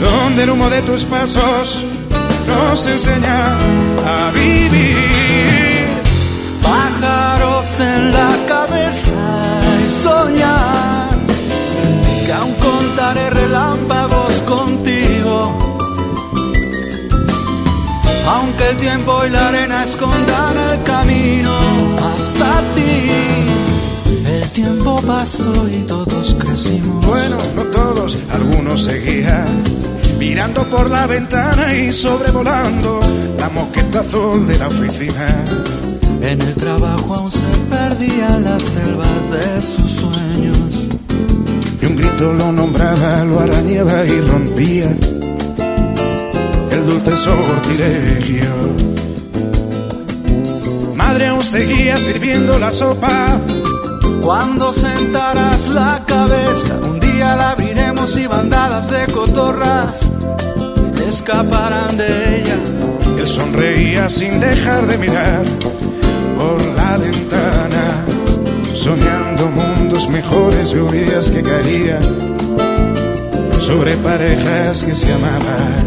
[0.00, 1.84] donde el humo de tus pasos
[2.46, 3.44] nos enseña
[4.06, 5.86] a vivir.
[6.62, 11.08] Pájaros en la cabeza y soñar
[12.26, 15.52] que aún contaré relámpagos contigo.
[18.28, 21.52] Aunque el tiempo y la arena escondan el camino
[22.14, 23.59] hasta ti.
[24.62, 27.06] Tiempo pasó y todos crecimos.
[27.06, 29.46] Bueno, no todos, algunos seguían
[30.18, 33.00] mirando por la ventana y sobrevolando
[33.38, 35.44] la moqueta azul de la oficina.
[36.20, 40.88] En el trabajo aún se perdía la selva de sus sueños.
[41.80, 44.94] Y un grito lo nombraba, lo arañaba y rompía
[46.70, 48.44] el dulce sortilegio.
[50.96, 53.40] Madre aún seguía sirviendo la sopa.
[54.22, 60.10] Cuando sentarás la cabeza, un día la abriremos y bandadas de cotorras
[61.10, 62.06] escaparán de
[62.36, 62.56] ella.
[63.18, 65.44] Él sonreía sin dejar de mirar
[66.36, 68.04] por la ventana,
[68.74, 72.02] soñando mundos mejores, lluvias que caían
[73.60, 75.84] sobre parejas que se amaban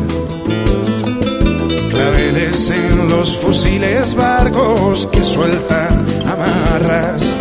[1.89, 7.32] claveles en los fusiles, barcos que sueltan amarras,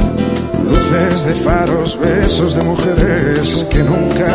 [0.65, 4.31] luces de faros, besos de mujeres que nunca,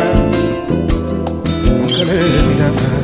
[1.64, 2.98] nunca le miraban.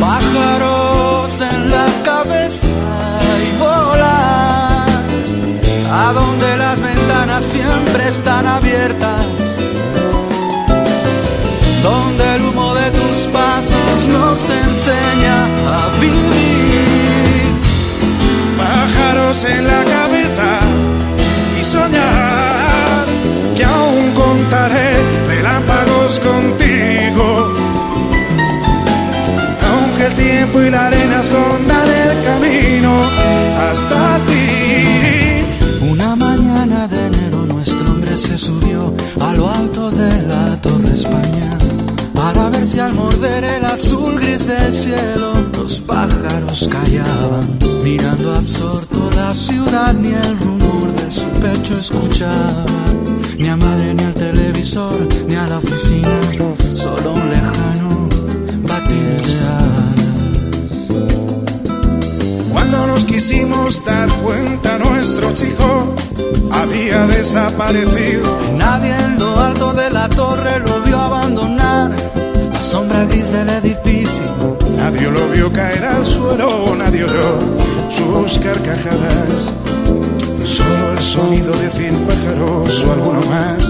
[0.00, 2.66] Pájaros en la cabeza
[3.46, 4.88] y volar
[5.90, 9.26] a donde las ventanas siempre están abiertas
[11.82, 16.91] donde el humo de tus pasos nos enseña a vivir.
[19.32, 20.60] En la cabeza
[21.58, 23.06] y soñar
[23.56, 24.92] que aún contaré
[25.26, 27.50] relámpagos contigo.
[29.70, 33.00] Aunque el tiempo y la arena escondan el camino
[33.70, 35.90] hasta ti.
[35.90, 40.81] Una mañana de enero nuestro hombre se subió a lo alto de la Torre
[42.42, 49.10] para ver si al morder el azul gris del cielo los pájaros callaban, mirando absorto
[49.14, 52.64] la ciudad ni el rumor de su pecho escuchaba,
[53.38, 56.08] ni a madre ni al televisor ni a la oficina,
[56.74, 58.08] solo un lejano
[58.66, 60.08] batir de alas.
[62.50, 65.94] Cuando nos quisimos dar cuenta nuestro chico
[66.50, 68.36] había desaparecido.
[68.56, 72.31] Nadie en lo alto de la torre lo vio abandonar
[72.72, 74.56] sombra gris del edificio.
[74.78, 77.30] Nadie lo vio caer al suelo, nadie oyó
[77.90, 79.52] sus carcajadas.
[80.42, 83.62] Solo el sonido de cien pájaros o alguno más,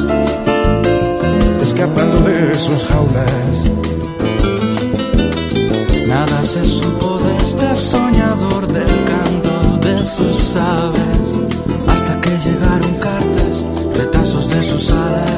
[1.60, 3.56] escapando de sus jaulas.
[6.06, 11.24] Nada se supo de este soñador del canto de sus aves,
[11.88, 15.31] hasta que llegaron cartas, retazos de sus alas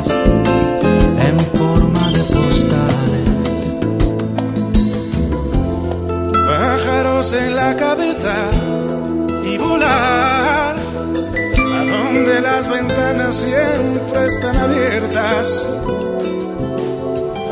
[7.25, 8.51] pájaros en la cabeza
[9.45, 15.63] y volar a donde las ventanas siempre están abiertas,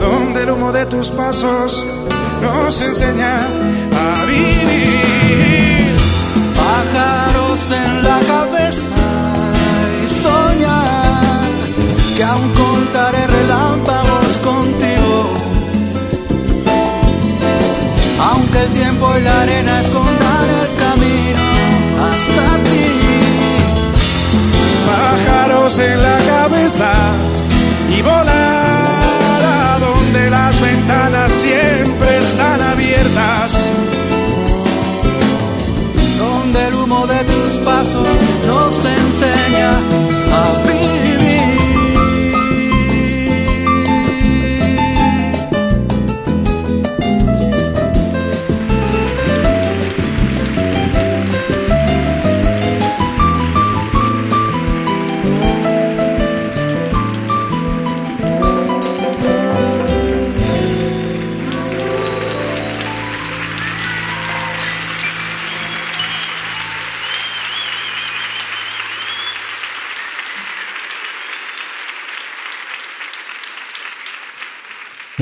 [0.01, 1.85] donde el humo de tus pasos
[2.43, 5.97] nos enseña a vivir.
[6.57, 8.83] Pájaros en la cabeza
[10.05, 11.51] y soñar
[12.17, 12.72] que aún contaré
[18.53, 21.41] Aunque el tiempo y la arena escondan el camino
[22.05, 22.87] hasta ti.
[24.87, 26.93] Pájaros en la cabeza
[27.89, 33.71] y volar a donde las ventanas siempre están abiertas.
[36.19, 38.07] Donde el humo de tus pasos
[38.47, 39.79] nos enseña
[40.31, 40.82] a vivir.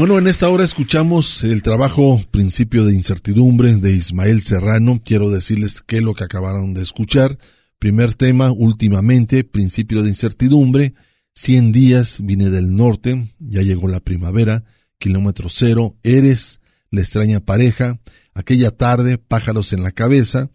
[0.01, 4.98] Bueno, en esta hora escuchamos el trabajo Principio de Incertidumbre de Ismael Serrano.
[5.05, 7.36] Quiero decirles que lo que acabaron de escuchar.
[7.78, 10.94] Primer tema, últimamente, Principio de Incertidumbre.
[11.34, 14.64] 100 días, vine del norte, ya llegó la primavera,
[14.98, 18.01] kilómetro cero, eres, la extraña pareja,
[18.32, 20.48] aquella tarde, pájaros en la cabeza.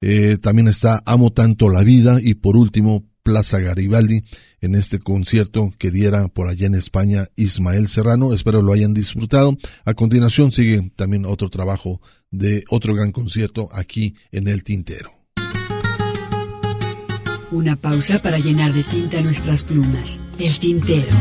[0.00, 4.24] Eh, también está Amo tanto la vida y por último, Plaza Garibaldi
[4.60, 8.32] en este concierto que diera por allá en España Ismael Serrano.
[8.32, 9.56] Espero lo hayan disfrutado.
[9.84, 12.00] A continuación sigue también otro trabajo
[12.30, 15.12] de otro gran concierto aquí en El Tintero.
[17.50, 20.20] Una pausa para llenar de tinta nuestras plumas.
[20.38, 21.16] El Tintero.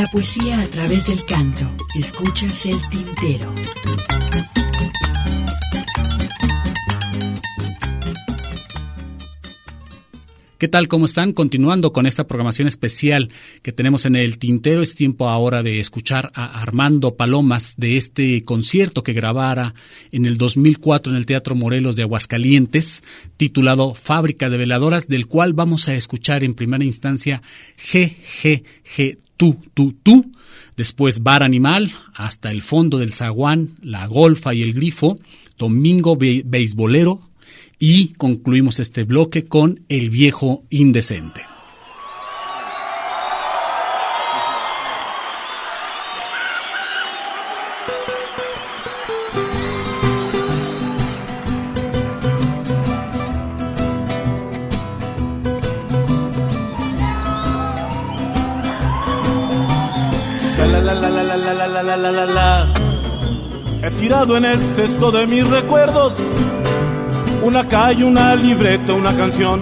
[0.00, 1.70] La poesía a través del canto.
[1.94, 3.52] Escuchas el tintero.
[10.56, 10.88] ¿Qué tal?
[10.88, 11.34] ¿Cómo están?
[11.34, 13.28] Continuando con esta programación especial
[13.60, 18.42] que tenemos en el tintero, es tiempo ahora de escuchar a Armando Palomas de este
[18.42, 19.74] concierto que grabara
[20.12, 23.02] en el 2004 en el Teatro Morelos de Aguascalientes,
[23.36, 27.42] titulado Fábrica de Veladoras, del cual vamos a escuchar en primera instancia
[27.76, 30.30] GGG tú, tú, tú,
[30.76, 35.18] después Bar Animal, hasta el fondo del zaguán, la golfa y el grifo,
[35.56, 37.22] Domingo Be Beisbolero,
[37.78, 41.49] y concluimos este bloque con El viejo indecente.
[64.00, 66.18] Tirado en el cesto de mis recuerdos.
[67.42, 69.60] Una calle, una libreta, una canción,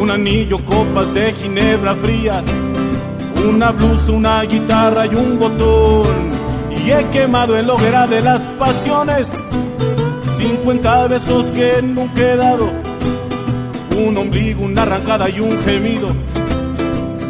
[0.00, 2.42] un anillo, copas de ginebra fría,
[3.48, 6.28] una blusa, una guitarra y un botón.
[6.76, 9.30] Y he quemado en la hoguera de las pasiones.
[10.38, 12.68] 50 besos que nunca he dado,
[13.96, 16.08] un ombligo, una arrancada y un gemido.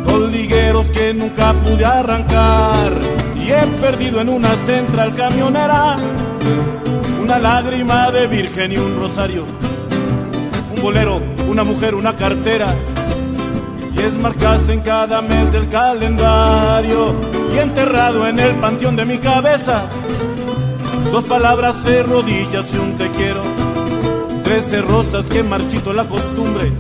[0.07, 3.18] Dos ligueros que nunca pude arrancar
[3.51, 5.97] he perdido en una central camionera
[7.21, 9.45] una lágrima de virgen y un rosario,
[10.75, 12.75] un bolero, una mujer, una cartera
[13.95, 17.15] y es marcas en cada mes del calendario
[17.53, 19.89] y enterrado en el panteón de mi cabeza
[21.11, 23.43] dos palabras de rodillas y un te quiero,
[24.45, 26.73] trece rosas que marchito la costumbre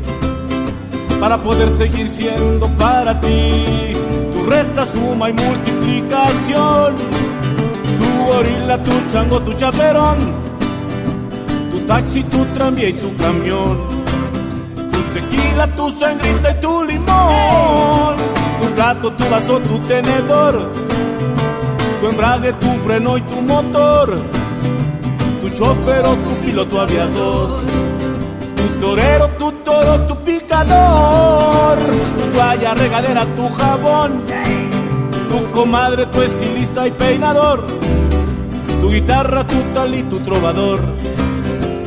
[1.18, 3.98] para poder seguir siendo para ti.
[4.92, 6.94] Suma y multiplicación.
[7.98, 10.18] Tu gorila, tu chango, tu chaperón.
[11.70, 13.78] Tu taxi, tu tranvía y tu camión.
[14.92, 18.16] Tu tequila, tu sangrita y tu limón.
[18.60, 20.72] Tu plato, tu vaso, tu tenedor.
[22.00, 24.18] Tu embrague, tu freno y tu motor.
[25.42, 27.78] Tu chofer o tu piloto aviador
[28.58, 31.78] tu torero, tu toro, tu picador,
[32.18, 34.24] tu toalla regadera, tu jabón,
[35.58, 37.66] comadre, tu estilista y peinador,
[38.80, 40.78] tu guitarra, tu tal y tu trovador,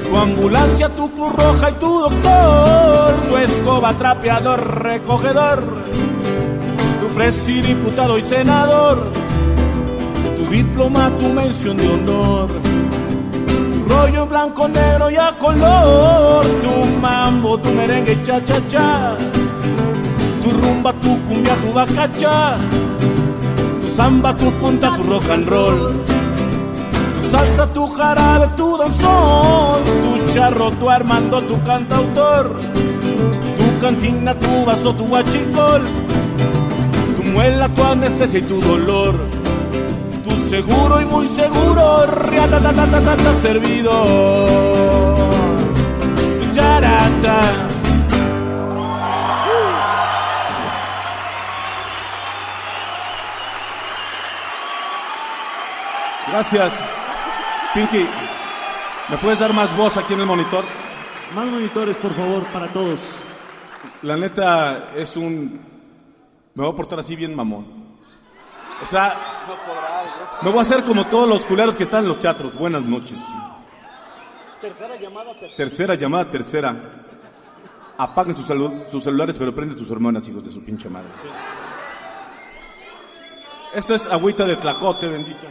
[0.03, 3.13] Tu ambulancia, tu cruz roja y tu doctor.
[3.29, 5.63] Tu escoba, trapeador, recogedor.
[6.99, 9.09] Tu presidiputado y senador.
[10.35, 12.49] Tu diploma, tu mención de honor.
[12.51, 16.45] Tu rollo en blanco, negro y a color.
[16.61, 19.15] Tu mambo, tu merengue, cha, cha, cha.
[20.41, 22.57] Tu rumba, tu cumbia, tu bacacha.
[23.95, 25.77] Samba, tu punta, tu rock and roll.
[27.13, 32.55] Tu salsa, tu jarabe, tu danzón, tu charro, tu armando, tu cantautor,
[33.57, 35.83] tu cantina, tu vaso, tu guachicol,
[37.17, 39.15] tu muela, tu anestesia y tu dolor,
[40.23, 44.47] tu seguro y muy seguro, riatatatata servidor,
[46.39, 47.70] tu
[56.31, 56.73] Gracias.
[57.73, 58.07] Pinky,
[59.09, 60.63] ¿me puedes dar más voz aquí en el monitor?
[61.35, 63.17] Más monitores, por favor, para todos.
[64.03, 65.59] La neta es un...
[66.53, 67.65] Me voy a portar así bien mamón.
[68.81, 69.15] O sea,
[70.41, 72.55] me voy a hacer como todos los culeros que están en los teatros.
[72.55, 73.19] Buenas noches.
[74.59, 76.75] Tercera llamada, Tercera llamada, tercera.
[77.97, 78.47] Apaguen sus,
[79.03, 81.09] celulares, pero prenden sus hormonas, hijos de su pinche madre.
[83.73, 85.47] Esta es agüita de tlacote, bendito.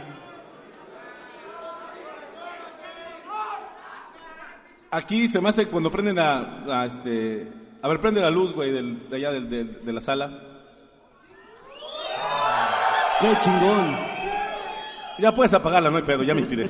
[4.91, 7.51] Aquí se me hace cuando prenden la, la, este...
[7.81, 10.29] A ver, prende la luz, güey, del- de allá del- del- de la sala.
[13.21, 13.95] ¡Qué chingón!
[15.19, 16.69] Ya puedes apagarla, no hay pedo, ya me inspiré.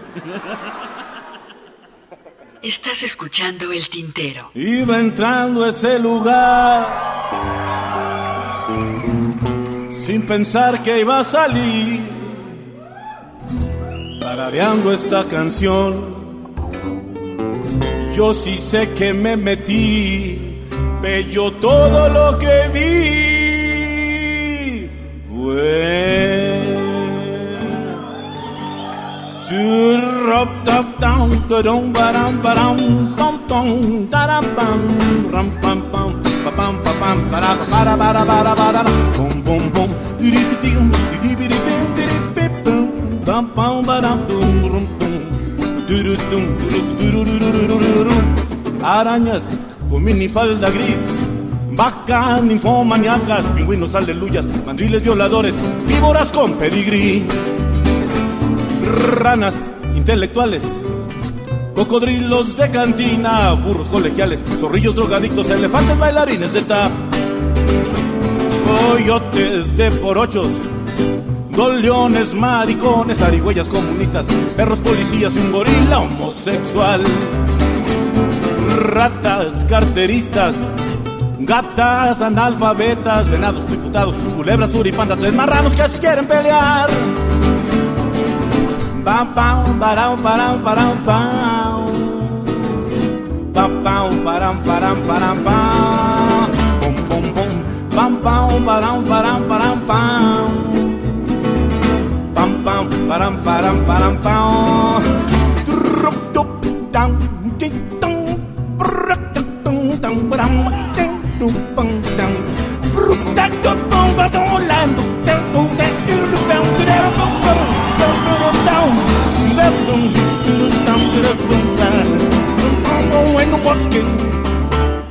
[2.61, 4.51] Estás escuchando el tintero.
[4.53, 6.87] Iba entrando a ese lugar
[9.93, 12.01] sin pensar que iba a salir,
[14.19, 16.20] tarareando esta canción.
[18.21, 20.37] Yo sí sé que me metí,
[21.01, 22.91] bello todo lo que vi
[25.27, 25.81] fue.
[48.83, 50.99] Arañas con minifalda gris,
[51.71, 55.53] vacas ninfomaníacas, pingüinos aleluyas, mandriles violadores,
[55.87, 57.25] víboras con pedigrí.
[59.17, 60.63] Ranas intelectuales,
[61.75, 66.91] cocodrilos de cantina, burros colegiales, zorrillos drogadictos, elefantes bailarines de tap,
[68.65, 70.49] coyotes de porochos,
[71.55, 77.03] goleones, maricones, arigüeyas comunistas, perros policías y un gorila homosexual,
[78.77, 80.55] ratas carteristas.
[81.43, 86.87] Gatas analfabetas, venados diputados, culebras suripanda, tres marranos que quieren pelear.
[89.03, 91.85] Pam pam param param param pam.
[93.51, 96.49] Pam pam param param param pam.
[96.81, 97.51] Pum pum pum.
[97.95, 100.70] Pam pam param param param pam.
[102.71, 105.03] Pam param param param pam.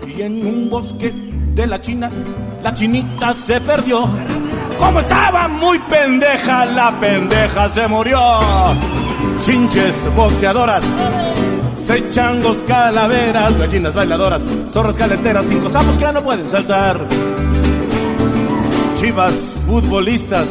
[0.06, 1.12] Y en un bosque
[1.54, 2.10] de la China
[2.62, 4.08] la chinita se perdió
[4.80, 8.18] como estaba muy pendeja la pendeja se murió.
[9.38, 10.84] Chinches boxeadoras
[11.76, 16.98] seis changos calaveras gallinas bailadoras zorras calenteras cinco sapos que no pueden saltar.
[18.94, 19.34] Chivas
[19.66, 20.48] futbolistas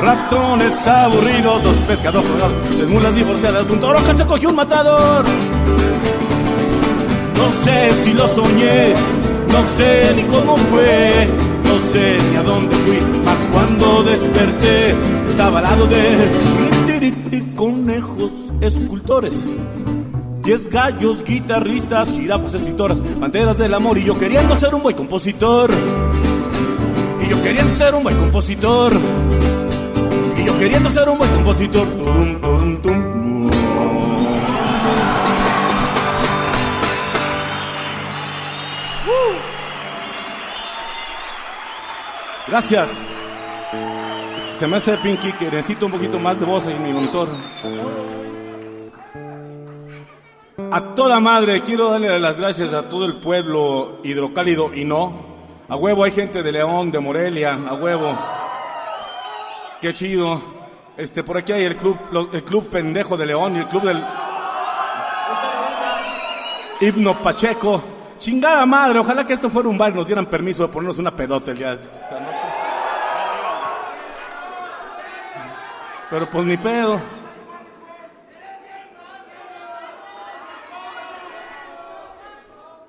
[0.00, 2.26] Ratones aburridos, dos pescadores
[2.70, 5.24] tres mulas divorciadas, un toro que se cogió un matador.
[7.36, 8.94] No sé si lo soñé,
[9.52, 11.28] no sé ni cómo fue,
[11.72, 14.90] no sé ni a dónde fui, mas cuando desperté
[15.30, 19.46] estaba al lado de conejos escultores.
[20.42, 25.70] Diez gallos, guitarristas, jirafas, escritoras, banderas del amor y yo queriendo ser un buen compositor.
[27.24, 28.92] Y yo queriendo ser un buen compositor.
[30.36, 31.86] Y yo queriendo ser un buen compositor.
[31.86, 33.11] Turum, turum, tum.
[42.52, 42.86] Gracias.
[44.58, 47.26] Se me hace Pinky que necesito un poquito más de voz ahí en mi monitor.
[50.70, 55.14] A toda madre, quiero darle las gracias a todo el pueblo hidrocálido y no.
[55.66, 58.14] A huevo hay gente de León, de Morelia, a huevo.
[59.80, 60.38] Qué chido.
[60.98, 61.98] Este, por aquí hay el club,
[62.34, 64.04] el club pendejo de León y el club del
[66.82, 67.82] Himno Pacheco.
[68.22, 71.10] Chingada madre, ojalá que esto fuera un bar y nos dieran permiso de ponernos una
[71.10, 72.38] pedota el día de esta noche.
[76.12, 77.00] Pero pues ni pedo.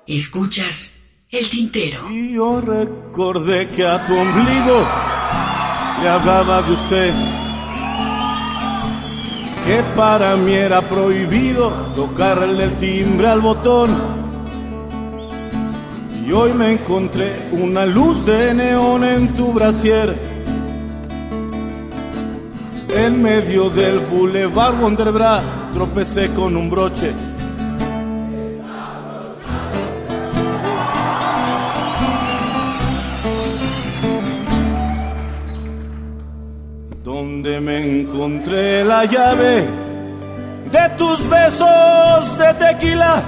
[0.06, 0.94] Escuchas
[1.30, 2.10] el tintero.
[2.10, 4.86] Y yo recordé que a tu ombligo
[6.02, 7.14] le hablaba de usted.
[9.64, 14.02] Que para mí era prohibido tocarle el timbre al botón.
[16.26, 20.33] Y hoy me encontré una luz de neón en tu brasier.
[22.96, 25.42] En medio del Boulevard Wonderbra
[25.74, 27.12] tropecé con un broche.
[37.02, 39.68] donde me encontré la llave
[40.70, 43.22] de tus besos de tequila,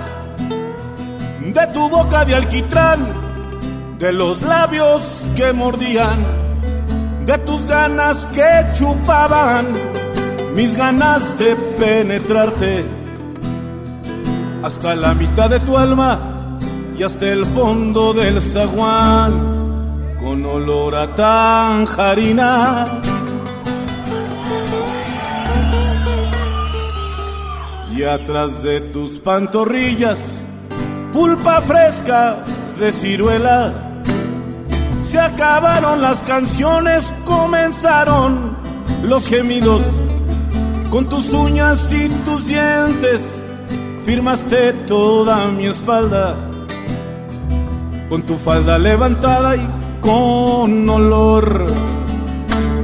[1.41, 3.07] de tu boca de alquitrán,
[3.99, 6.46] de los labios que mordían,
[7.27, 9.67] de tus ganas que chupaban,
[10.55, 12.85] mis ganas de penetrarte
[14.63, 16.59] hasta la mitad de tu alma
[16.97, 22.87] y hasta el fondo del zaguán con olor a tanjarina.
[27.95, 30.39] Y atrás de tus pantorrillas,
[31.13, 32.45] pulpa fresca
[32.79, 33.86] de ciruela.
[35.07, 38.57] Se acabaron las canciones, comenzaron
[39.05, 39.83] los gemidos.
[40.91, 43.41] Con tus uñas y tus dientes,
[44.05, 46.35] firmaste toda mi espalda.
[48.09, 49.69] Con tu falda levantada y
[50.01, 51.67] con olor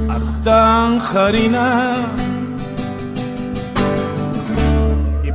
[0.09, 1.97] a tanjarina.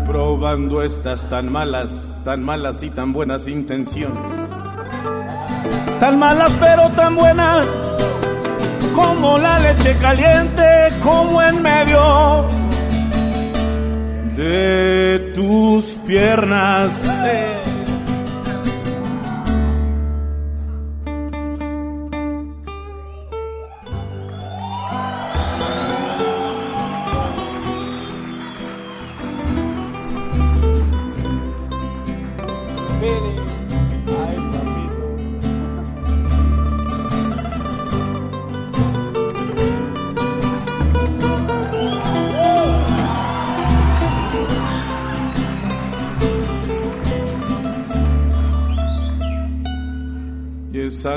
[0.06, 4.47] probando estas tan malas, tan malas y tan buenas intenciones.
[6.00, 7.66] Tan malas pero tan buenas,
[8.94, 12.48] como la leche caliente, como en medio
[14.36, 17.04] de tus piernas.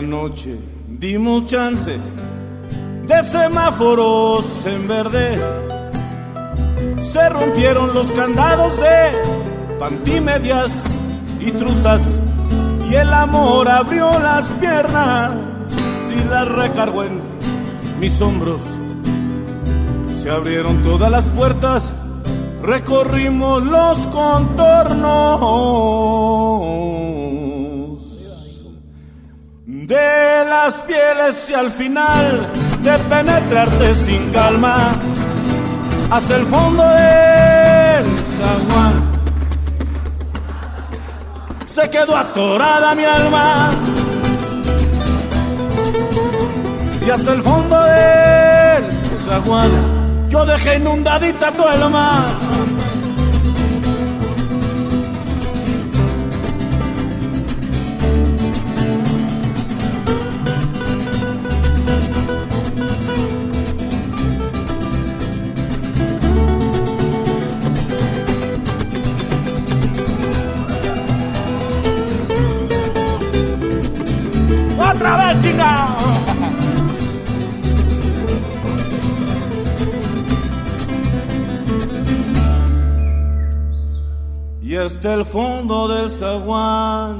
[0.02, 0.56] Noche
[0.88, 1.98] dimos chance
[3.06, 5.38] de semáforos en verde.
[7.02, 10.84] Se rompieron los candados de pantimedias
[11.40, 12.02] y truzas.
[12.90, 15.32] Y el amor abrió las piernas
[16.10, 17.20] y las recargó en
[17.98, 18.62] mis hombros.
[20.22, 21.92] Se abrieron todas las puertas,
[22.62, 25.40] recorrimos los contornos
[29.90, 32.48] de las pieles y al final
[32.80, 34.88] de penetrarte sin calma
[36.08, 38.04] hasta el fondo del
[38.38, 38.94] zaguán.
[41.64, 43.70] Se quedó atorada mi alma
[47.04, 49.70] y hasta el fondo del zaguán
[50.28, 52.26] yo dejé inundadita tu alma.
[84.90, 87.16] Hasta el fondo del zaguán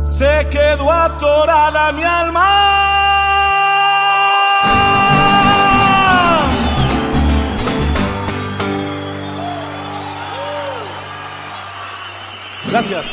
[0.00, 2.48] se quedó atorada mi alma.
[12.70, 13.04] Gracias.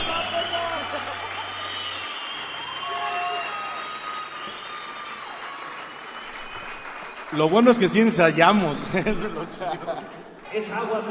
[7.33, 8.77] Lo bueno es que sí ensayamos.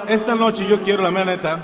[0.07, 1.59] Esta noche yo quiero, la mera neta,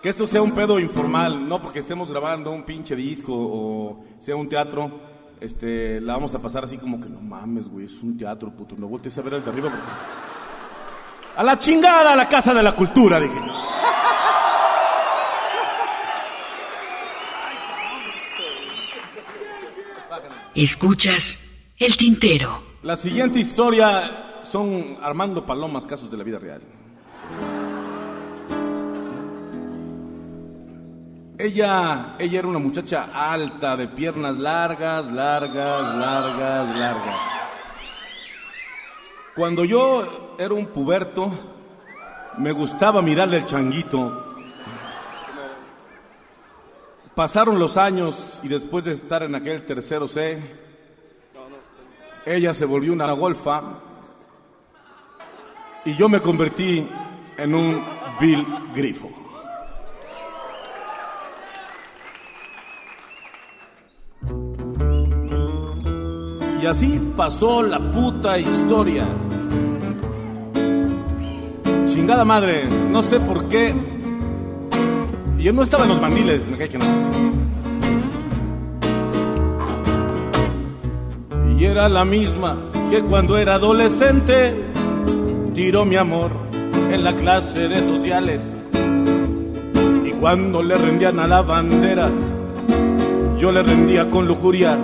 [0.00, 4.36] que esto sea un pedo informal, no porque estemos grabando un pinche disco o sea
[4.36, 5.14] un teatro.
[5.40, 8.76] Este, la vamos a pasar así como que no mames, güey, es un teatro, puto.
[8.78, 9.86] No voltees a ver desde arriba porque.
[11.36, 13.52] A la chingada, a la casa de la cultura, dije yo.
[20.54, 21.40] Escuchas
[21.78, 22.62] el tintero.
[22.82, 26.62] La siguiente historia son Armando Palomas, casos de la vida real.
[31.36, 37.16] Ella, ella era una muchacha alta, de piernas largas, largas, largas, largas.
[39.34, 41.32] Cuando yo era un puberto,
[42.38, 44.36] me gustaba mirarle el changuito.
[47.16, 50.40] Pasaron los años y después de estar en aquel tercero C,
[52.26, 53.80] ella se volvió una golfa
[55.84, 56.86] y yo me convertí
[57.36, 57.82] en un
[58.20, 59.10] Bill Grifo.
[66.62, 69.06] Y así pasó la puta historia.
[71.86, 73.74] Chingada madre, no sé por qué.
[75.36, 76.86] Yo no estaba en los mandiles, me cae que no.
[81.58, 82.56] Y era la misma
[82.90, 84.73] que cuando era adolescente
[85.54, 86.32] tiró mi amor
[86.90, 88.42] en la clase de sociales.
[90.04, 92.10] Y cuando le rendían a la bandera,
[93.38, 94.76] yo le rendía con lujuria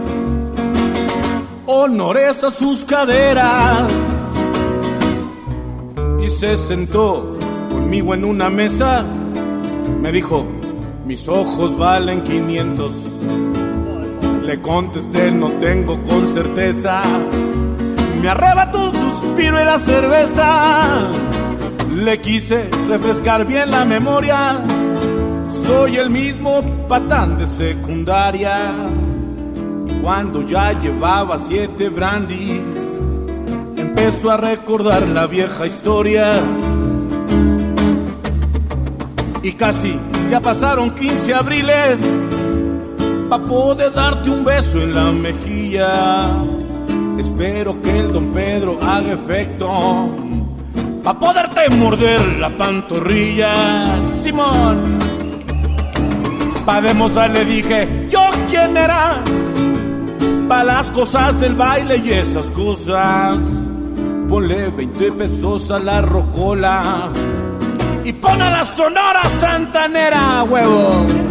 [1.67, 3.91] honores a sus caderas.
[6.25, 7.37] Y se sentó
[7.71, 9.05] conmigo en una mesa,
[10.01, 10.47] me dijo,
[11.07, 12.95] mis ojos valen 500.
[14.45, 17.03] Le contesté, no tengo con certeza.
[18.21, 21.09] Me arrebató un suspiro y la cerveza.
[21.97, 24.61] Le quise refrescar bien la memoria.
[25.49, 28.73] Soy el mismo patán de secundaria.
[30.03, 32.99] Cuando ya llevaba siete brandis,
[33.77, 36.41] empezó a recordar la vieja historia.
[39.43, 39.99] Y casi
[40.31, 42.01] ya pasaron 15 abriles
[43.31, 46.60] pa' poder darte un beso en la mejilla.
[47.21, 49.69] Espero que el don Pedro haga efecto
[51.05, 54.01] pa' poderte morder la pantorrilla.
[54.23, 54.99] Simón,
[56.65, 59.23] pa' demostrar le dije yo quién era
[60.49, 63.39] pa' las cosas del baile y esas cosas.
[64.27, 67.11] Ponle 20 pesos a la rocola
[68.03, 71.30] y pon a la sonora santanera, huevo.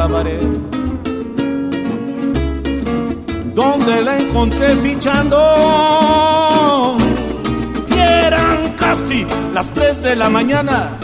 [0.00, 0.40] Cabaret.
[3.54, 5.38] Donde la encontré fichando.
[7.94, 10.96] Y eran casi las 3 de la mañana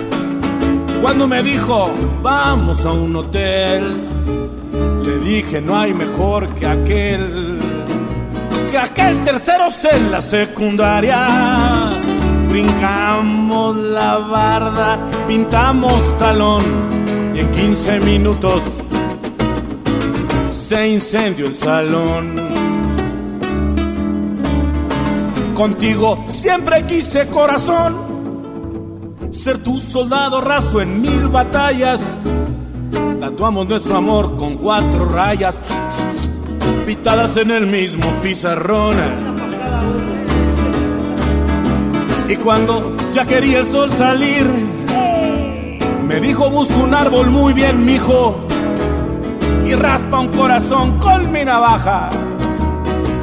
[1.03, 1.91] cuando me dijo
[2.23, 3.83] vamos a un hotel
[5.05, 7.59] le dije no hay mejor que aquel
[8.71, 11.21] que aquel tercero en la secundaria.
[12.49, 14.99] Brincamos la barda
[15.29, 16.65] pintamos talón
[17.35, 18.86] y en 15 minutos
[20.67, 22.35] se incendió el salón
[25.55, 27.95] contigo siempre quise corazón
[29.31, 32.05] ser tu soldado raso en mil batallas.
[33.21, 35.57] Tatuamos nuestro amor con cuatro rayas,
[36.85, 38.97] pitadas en el mismo pizarrón.
[42.29, 44.51] Y cuando ya quería el sol salir,
[46.09, 48.47] me dijo busca un árbol muy bien, mijo,
[49.67, 52.11] y raspa un corazón con mi navaja.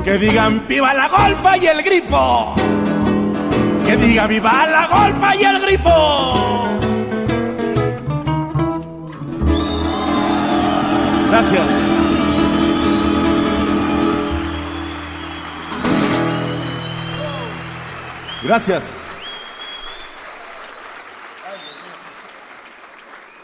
[0.03, 2.56] Que digan viva la golfa y el grifo.
[3.86, 6.70] Que diga viva la golfa y el grifo.
[11.30, 11.64] Gracias.
[18.44, 18.91] Gracias.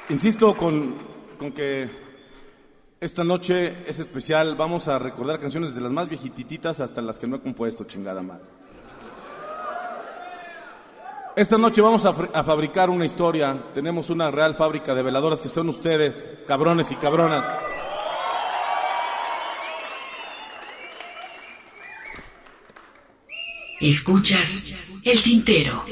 [0.09, 0.95] Insisto con,
[1.37, 2.08] con que
[3.01, 4.55] esta noche es especial.
[4.55, 8.21] Vamos a recordar canciones de las más viejititas hasta las que no he compuesto, chingada
[8.21, 8.45] madre.
[11.35, 12.13] Esta noche vamos a,
[12.43, 13.57] fabricar una historia.
[13.73, 17.45] Tenemos una real fábrica de veladoras que son ustedes, cabrones y cabronas.
[23.79, 24.73] Escuchas
[25.05, 25.85] el tintero.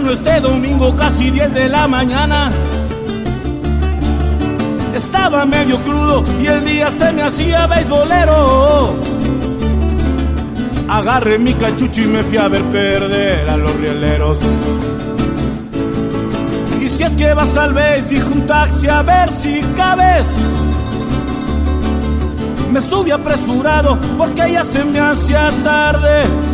[0.00, 2.50] Temprano este domingo, casi 10 de la mañana.
[4.94, 8.94] Estaba medio crudo y el día se me hacía beisbolero.
[10.88, 14.40] Agarré mi cachucho y me fui a ver perder a los rieleros.
[16.80, 20.26] Y si es que vas al vez, dijo un taxi a ver si cabes.
[22.72, 26.49] Me subí apresurado porque ya se me hacía tarde.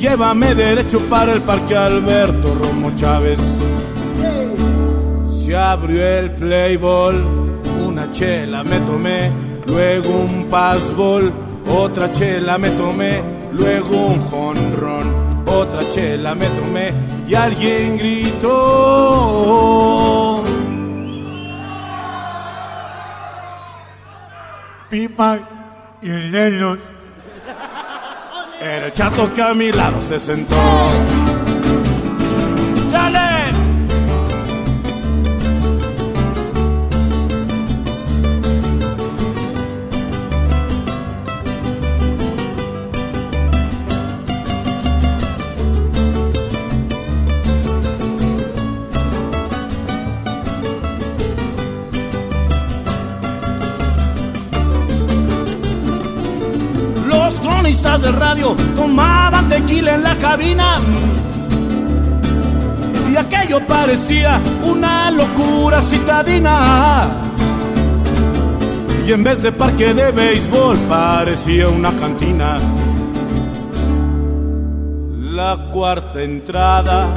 [0.00, 3.38] Llévame derecho para el parque Alberto Romo Chávez.
[5.30, 9.30] Se abrió el playball, una chela me tomé,
[9.66, 11.30] luego un passball,
[11.68, 13.22] otra chela me tomé,
[13.52, 16.94] luego un jonrón, otra chela me tomé
[17.28, 18.50] y alguien gritó.
[24.88, 26.32] Pipa y el
[28.60, 30.56] Era el chato que a mi lado se sentó.
[58.20, 60.78] Radio tomaban tequila en la cabina.
[63.10, 67.16] Y aquello parecía una locura citadina.
[69.06, 72.58] Y en vez de parque de béisbol parecía una cantina.
[75.32, 77.08] La cuarta entrada,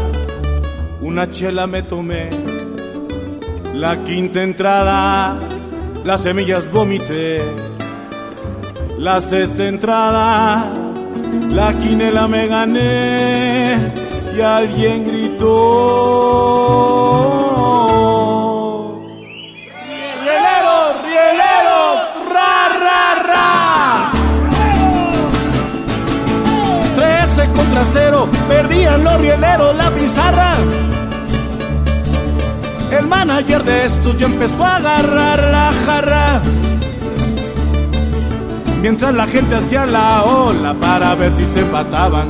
[1.01, 2.29] una chela me tomé.
[3.75, 5.37] La quinta entrada,
[6.05, 7.41] las semillas vomité.
[8.97, 10.82] La sexta entrada,
[11.49, 13.91] la quinela me gané
[14.35, 15.49] y alguien gritó.
[19.87, 21.99] ¡Rieleros, rieleros!
[22.33, 23.43] ¡Ra, ra, ra!
[27.55, 30.55] Contra cero, perdían los rieleros la pizarra.
[32.97, 36.41] El manager de estos ya empezó a agarrar la jarra
[38.83, 42.27] mientras la gente hacía la ola para ver si se empataban.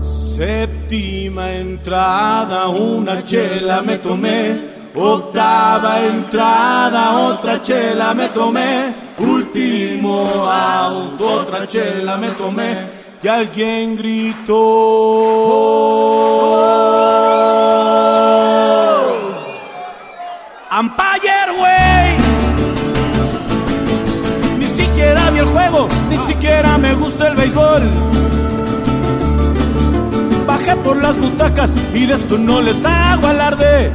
[0.00, 4.80] Séptima entrada, una chela me tomé.
[4.94, 8.94] Octava entrada, otra chela me tomé.
[9.18, 12.76] Último out, otra chela me tomé.
[13.22, 14.56] Y alguien gritó.
[20.72, 21.99] Empire, güey
[26.08, 27.82] ni siquiera me gusta el béisbol.
[30.46, 33.92] Bajé por las butacas y de esto no les hago alarde.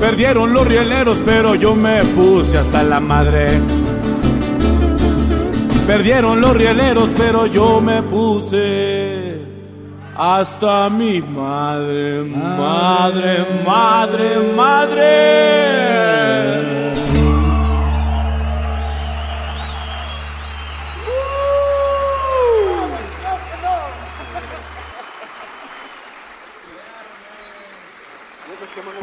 [0.00, 3.60] Perdieron los rieleros, pero yo me puse hasta la madre.
[5.86, 9.40] Perdieron los rieleros, pero yo me puse
[10.16, 15.74] hasta mi madre, madre, madre, madre.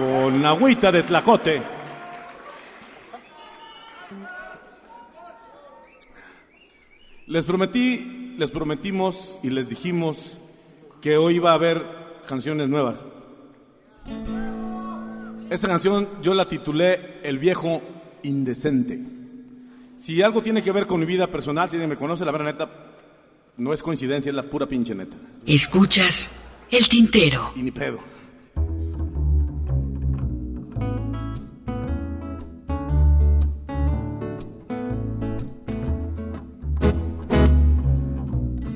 [0.01, 1.61] Con agüita de tlacote.
[7.27, 10.39] Les prometí, les prometimos y les dijimos
[11.01, 11.85] que hoy iba a haber
[12.27, 13.03] canciones nuevas.
[15.51, 17.81] Esta canción yo la titulé El viejo
[18.23, 18.99] indecente.
[19.99, 22.53] Si algo tiene que ver con mi vida personal, si alguien me conoce, la verdad
[22.53, 22.69] neta,
[23.57, 25.15] no es coincidencia, es la pura pinche neta.
[25.45, 26.31] Escuchas
[26.71, 27.51] el tintero.
[27.55, 27.99] Y ni pedo.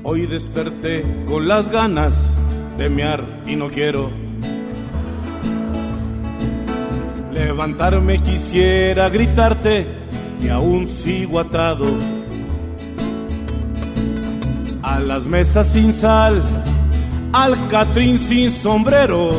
[0.08, 2.38] Hoy desperté con las ganas
[2.78, 4.08] de mear y no quiero.
[7.32, 9.88] Levantarme quisiera gritarte
[10.40, 11.86] y aún sigo atado
[14.84, 16.40] a las mesas sin sal,
[17.32, 19.32] al catrín sin sombrero,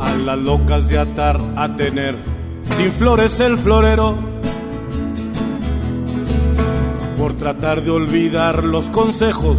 [0.00, 2.16] a las locas de atar a tener
[2.76, 4.23] sin flores el florero
[7.24, 9.56] por tratar de olvidar los consejos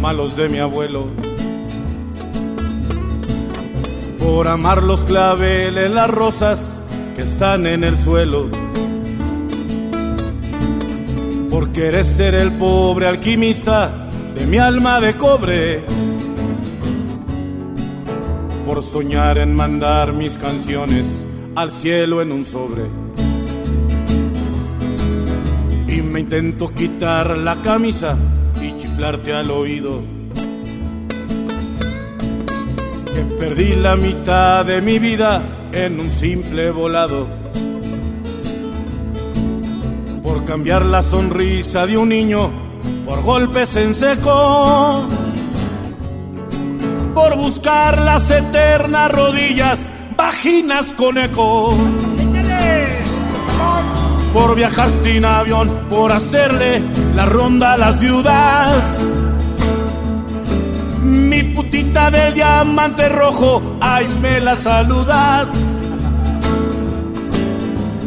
[0.00, 1.08] malos de mi abuelo.
[4.20, 6.80] Por amar los claveles, las rosas
[7.16, 8.48] que están en el suelo.
[11.50, 15.84] por querer ser el pobre alquimista de mi alma de cobre,
[18.64, 21.26] por soñar en mandar mis canciones
[21.56, 23.03] al cielo en un sobre.
[26.24, 28.16] Intento quitar la camisa
[28.58, 30.00] y chiflarte al oído.
[33.14, 37.26] Que perdí la mitad de mi vida en un simple volado.
[40.22, 42.50] Por cambiar la sonrisa de un niño
[43.04, 45.06] por golpes en seco.
[47.14, 49.86] Por buscar las eternas rodillas,
[50.16, 51.76] vaginas con eco.
[54.34, 56.82] Por viajar sin avión, por hacerle
[57.14, 58.98] la ronda a las viudas.
[61.02, 65.48] Mi putita del diamante rojo, ay, me la saludas.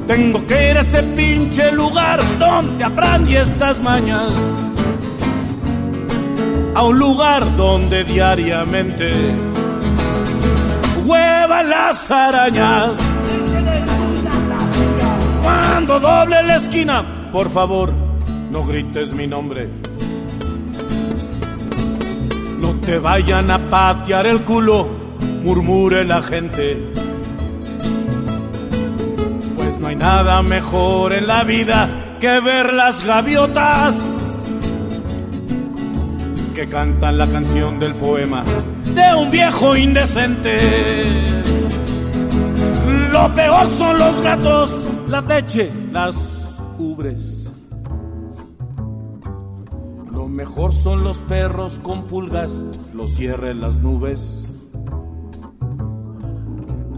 [0.06, 4.32] Tengo que ir a ese pinche lugar donde aprendí estas mañas.
[6.76, 9.10] A un lugar donde diariamente
[11.06, 13.07] huevan las arañas.
[15.86, 17.94] Doble la esquina, por favor,
[18.52, 19.70] no grites mi nombre.
[22.60, 24.88] No te vayan a patear el culo,
[25.44, 26.78] murmure la gente.
[29.56, 31.88] Pues no hay nada mejor en la vida
[32.20, 33.96] que ver las gaviotas
[36.56, 38.44] que cantan la canción del poema
[38.98, 41.04] de un viejo indecente.
[43.12, 47.50] Lo peor son los gatos, la leche, las ubres.
[50.12, 54.48] Lo mejor son los perros con pulgas, los cierres las nubes.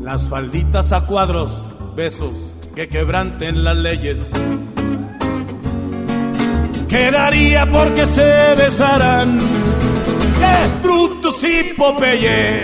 [0.01, 1.61] Las falditas a cuadros,
[1.95, 4.31] besos que quebranten las leyes.
[6.87, 9.37] Quedaría porque se besaran
[10.39, 12.63] ¡Qué Brutus y Popeye!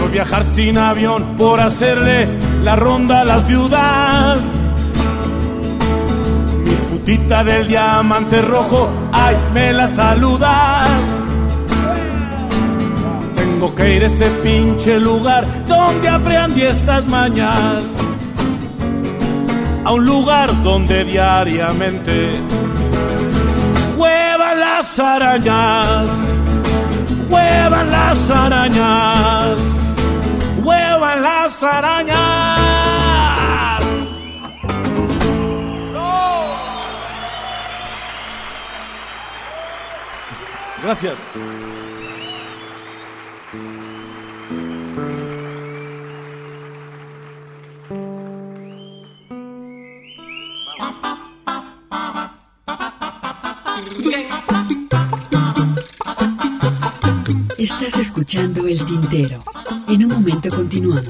[0.00, 4.38] Por viajar sin avión, por hacerle la ronda a las viudas.
[6.64, 10.90] Mi putita del diamante rojo, ay, me la saludas.
[13.34, 17.82] Tengo que ir a ese pinche lugar donde aprendí estas mañas
[19.84, 22.40] a un lugar donde diariamente
[23.96, 26.08] huevan las arañas,
[27.28, 29.58] huevan las arañas,
[31.16, 32.62] las arañas.
[40.82, 41.14] Gracias.
[57.62, 59.38] Estás escuchando El Tintero.
[59.88, 61.06] En un momento continuamos.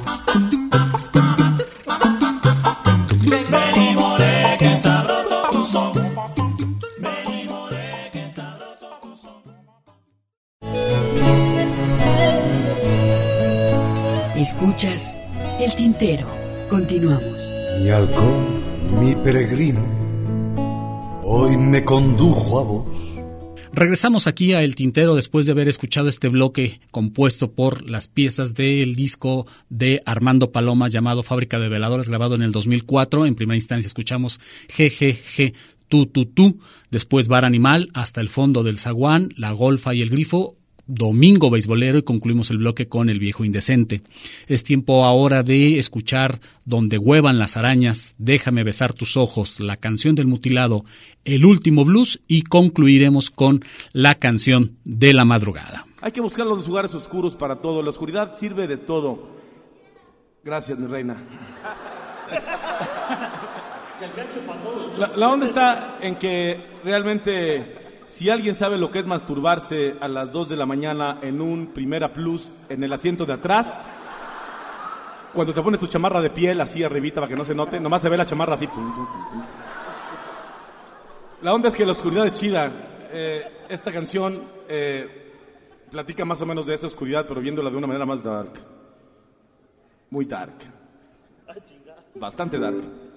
[14.36, 15.16] Escuchas
[15.58, 16.26] El Tintero.
[16.68, 17.50] Continuamos.
[17.80, 19.80] Mi halcón, mi peregrino,
[21.24, 23.11] hoy me condujo a vos.
[23.74, 28.54] Regresamos aquí a El Tintero después de haber escuchado este bloque compuesto por las piezas
[28.54, 33.24] del disco de Armando Paloma llamado Fábrica de Veladores, grabado en el 2004.
[33.24, 35.54] En primera instancia escuchamos GGG
[35.88, 40.10] Tu Tu Tu, después Bar Animal, hasta el fondo del Zaguán, La Golfa y el
[40.10, 44.02] Grifo, Domingo Beisbolero y concluimos el bloque con El Viejo Indecente.
[44.46, 50.14] Es tiempo ahora de escuchar Donde huevan las arañas, Déjame besar tus ojos, la canción
[50.14, 50.84] del mutilado,
[51.24, 53.60] El último blues y concluiremos con
[53.92, 55.86] la canción de la madrugada.
[56.00, 57.82] Hay que buscar los lugares oscuros para todo.
[57.82, 59.30] La oscuridad sirve de todo.
[60.44, 61.16] Gracias, mi reina.
[64.98, 67.81] La, la onda está en que realmente
[68.12, 71.68] si alguien sabe lo que es masturbarse a las 2 de la mañana en un
[71.68, 73.86] Primera Plus en el asiento de atrás,
[75.32, 78.02] cuando te pones tu chamarra de piel así arribita para que no se note, nomás
[78.02, 78.66] se ve la chamarra así.
[78.66, 79.42] pum, pum, pum, pum.
[81.40, 82.70] La onda es que la oscuridad es chida.
[83.10, 85.32] Eh, esta canción eh,
[85.90, 88.52] platica más o menos de esa oscuridad, pero viéndola de una manera más dark.
[90.10, 90.58] Muy dark.
[92.14, 93.11] Bastante dark.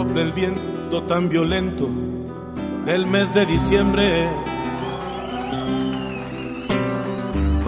[0.00, 1.86] sopla el viento tan violento
[2.86, 4.30] del mes de diciembre.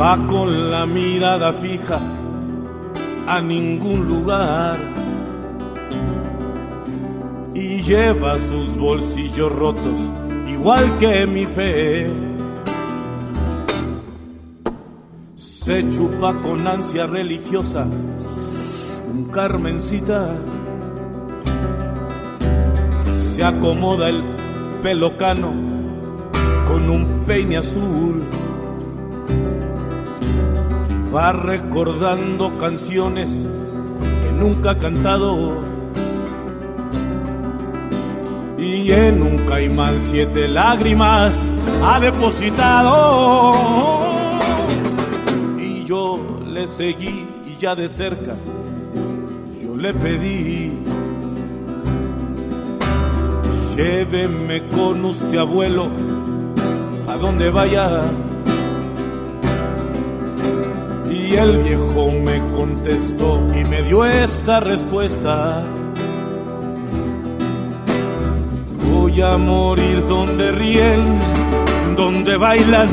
[0.00, 2.00] Va con la mirada fija
[3.26, 4.78] a ningún lugar
[7.54, 10.00] y lleva sus bolsillos rotos
[10.46, 12.10] igual que mi fe.
[15.34, 20.34] Se chupa con ansia religiosa un carmencita
[23.32, 24.22] se acomoda el
[24.82, 25.54] pelo cano
[26.66, 28.22] con un peine azul.
[31.14, 33.48] Va recordando canciones
[34.22, 35.62] que nunca ha cantado.
[38.58, 41.32] Y en un caimán siete lágrimas
[41.82, 43.54] ha depositado.
[45.58, 48.34] Y yo le seguí y ya de cerca
[49.62, 50.71] yo le pedí.
[53.76, 55.88] Lléveme con usted, abuelo,
[57.08, 58.02] a donde vaya.
[61.10, 65.64] Y el viejo me contestó y me dio esta respuesta.
[68.90, 71.18] Voy a morir donde ríen,
[71.96, 72.90] donde bailan,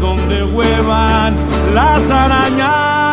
[0.00, 1.36] donde huevan
[1.72, 3.03] las arañas,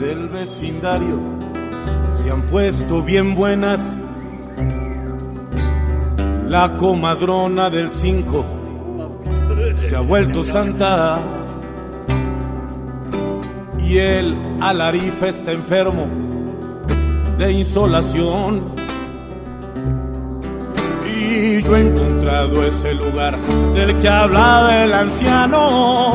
[0.00, 1.20] del vecindario
[2.16, 3.96] se han puesto bien buenas.
[6.48, 8.44] La comadrona del 5
[9.78, 11.18] se ha vuelto santa.
[13.78, 16.06] Y el alarife está enfermo
[17.38, 18.62] de insolación.
[21.14, 23.36] Y yo he encontrado ese lugar
[23.74, 26.14] del que hablaba el anciano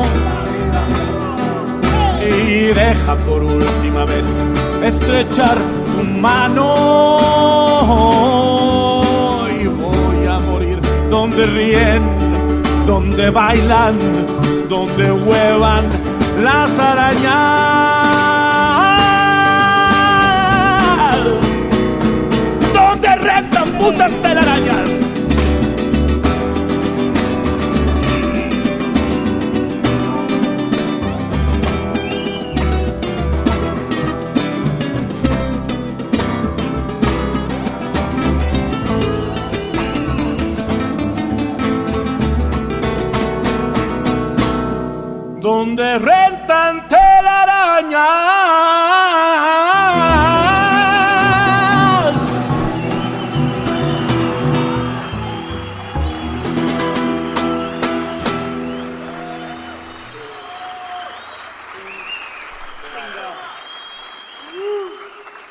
[2.28, 4.26] y deja por última vez
[4.82, 5.56] estrechar
[5.96, 6.64] tu mano
[9.48, 10.80] y voy a morir
[11.10, 12.02] donde ríen,
[12.86, 13.96] donde bailan,
[14.68, 15.84] donde huevan
[16.42, 17.26] las arañas,
[22.74, 24.85] donde rentan putas telarañas.
[45.66, 48.00] Donde rentan telarañas.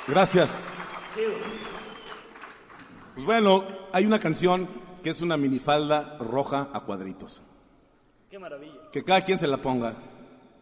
[0.07, 0.55] Gracias.
[3.15, 4.69] Pues bueno, hay una canción
[5.03, 7.41] que es una minifalda roja a cuadritos.
[8.29, 8.84] Qué maravilla.
[8.95, 9.93] Que cada quien se la ponga.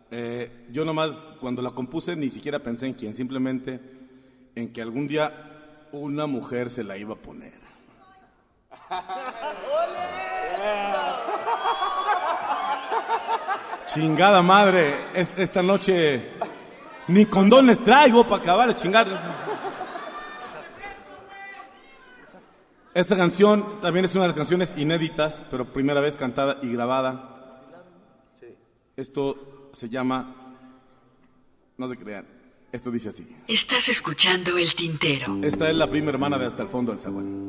[0.09, 3.79] Eh, yo nomás cuando la compuse ni siquiera pensé en quién, simplemente
[4.55, 7.53] en que algún día una mujer se la iba a poner.
[13.85, 16.29] Chingada madre, es- esta noche
[17.07, 19.07] ni condones traigo para acabar de chingar.
[22.93, 27.32] Esta canción también es una de las canciones inéditas, pero primera vez cantada y grabada.
[28.95, 30.55] Esto se llama,
[31.77, 32.27] no se crean,
[32.71, 33.27] esto dice así.
[33.47, 35.39] Estás escuchando el tintero.
[35.41, 37.41] Esta es la prima hermana de Hasta el Fondo del Zaguán.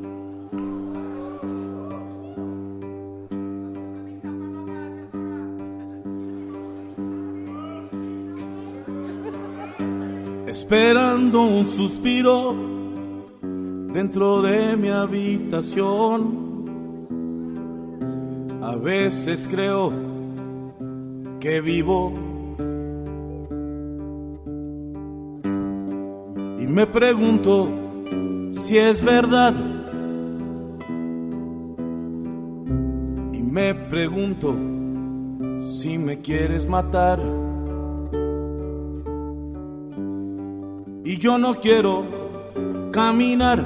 [10.47, 12.55] Esperando un suspiro
[13.93, 16.43] dentro de mi habitación.
[18.63, 20.14] A veces creo
[21.39, 22.13] que vivo
[26.59, 27.69] y me pregunto
[28.51, 29.53] si es verdad.
[33.33, 34.55] Y me pregunto
[35.59, 37.19] si me quieres matar.
[41.03, 42.03] Y yo no quiero
[42.91, 43.63] caminar.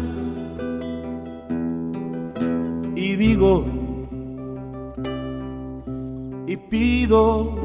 [2.95, 3.65] Y digo,
[6.47, 7.58] y pido,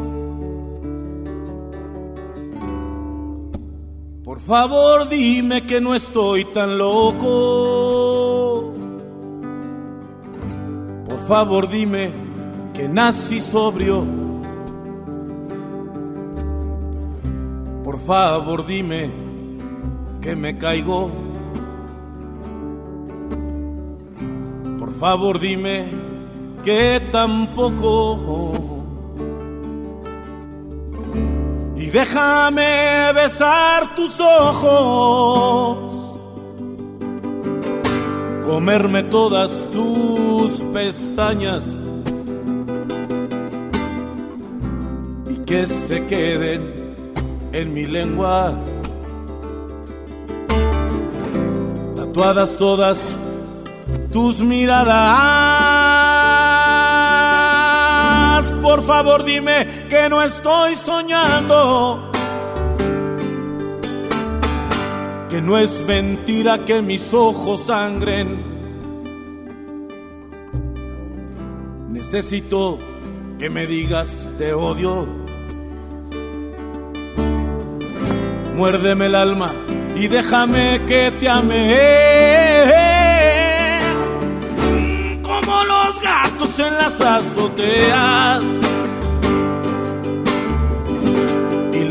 [4.47, 8.75] favor dime que no estoy tan loco.
[11.09, 12.13] Por favor dime
[12.75, 14.05] que nací sobrio.
[17.83, 19.11] Por favor dime
[20.21, 21.11] que me caigo.
[24.79, 25.87] Por favor dime
[26.63, 28.64] que tampoco.
[31.95, 36.19] Déjame besar tus ojos,
[38.45, 41.81] comerme todas tus pestañas
[45.31, 46.63] y que se queden
[47.53, 48.53] en mi lengua.
[51.95, 53.17] Tatuadas todas
[54.13, 55.74] tus miradas.
[58.75, 62.11] Por favor, dime que no estoy soñando.
[65.31, 68.43] Que no es mentira que mis ojos sangren.
[71.93, 72.81] Necesito
[73.39, 75.07] que me digas te odio.
[78.57, 79.53] Muérdeme el alma
[79.95, 81.79] y déjame que te ame.
[85.23, 88.64] Como los gatos en las azoteas.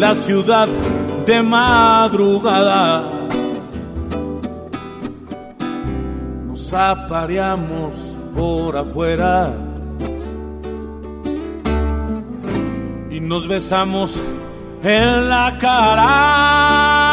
[0.03, 0.67] La ciudad
[1.25, 3.09] de madrugada.
[6.45, 9.53] Nos apareamos por afuera.
[13.11, 14.21] Y nos besamos
[14.83, 17.12] en la cara.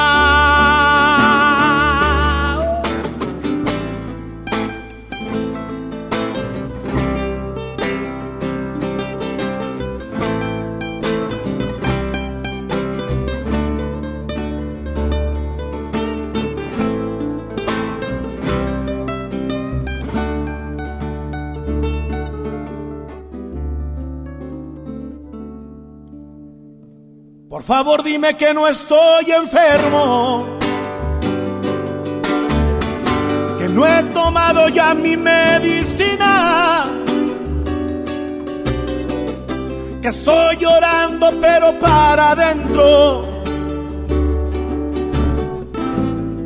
[27.71, 30.45] Favor dime que no estoy enfermo,
[33.59, 36.91] que no he tomado ya mi medicina,
[40.03, 43.45] que estoy llorando pero para adentro,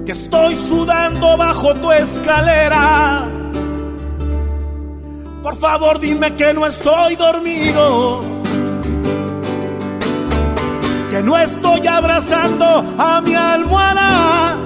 [0.05, 3.27] que estoy sudando bajo tu escalera.
[5.43, 8.34] Por favor dime que no estoy dormido
[11.25, 14.59] no estoy abrazando a mi almohada,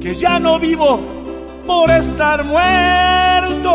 [0.00, 1.00] que ya no vivo
[1.66, 3.74] por estar muerto,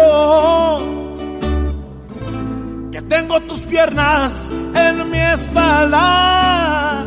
[2.92, 7.06] que tengo tus piernas en mi espalda.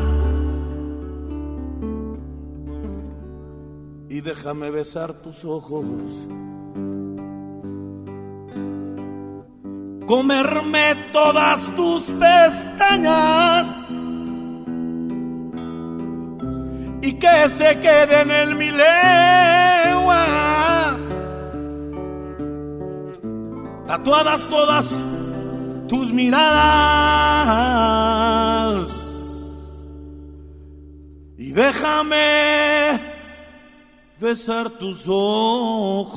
[4.09, 5.85] Y déjame besar tus ojos.
[10.07, 13.67] Comerme todas tus pestañas.
[17.03, 20.27] Y que se queden en mi lengua.
[23.87, 24.89] Tatuadas todas
[25.89, 26.47] tus miradas.
[31.39, 33.01] Y déjame
[34.19, 36.17] besar tus ojos.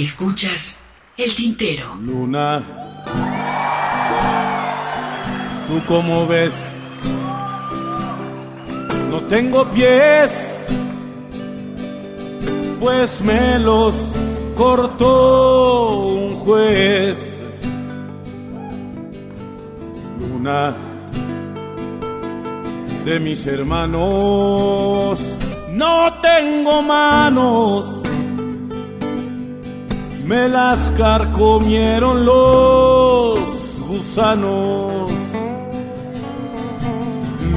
[0.00, 0.78] Escuchas
[1.16, 1.96] el tintero.
[1.96, 2.62] Luna,
[5.66, 6.72] ¿tú cómo ves?
[9.10, 10.52] No tengo pies,
[12.78, 14.14] pues me los
[14.54, 17.40] cortó un juez.
[20.20, 20.76] Luna,
[23.04, 25.36] de mis hermanos,
[25.72, 27.97] no tengo manos
[30.28, 35.10] me las carcomieron los gusanos.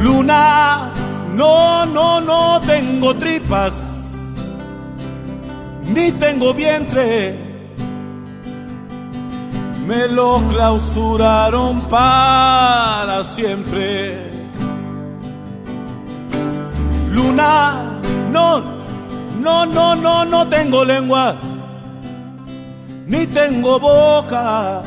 [0.01, 0.93] Luna,
[1.35, 3.73] no, no, no tengo tripas,
[5.93, 7.51] ni tengo vientre.
[9.85, 14.31] me lo clausuraron para siempre.
[17.09, 17.99] Luna,
[18.31, 18.63] no,
[19.41, 21.35] no, no, no, no tengo lengua,
[23.11, 24.81] ni tengo boca.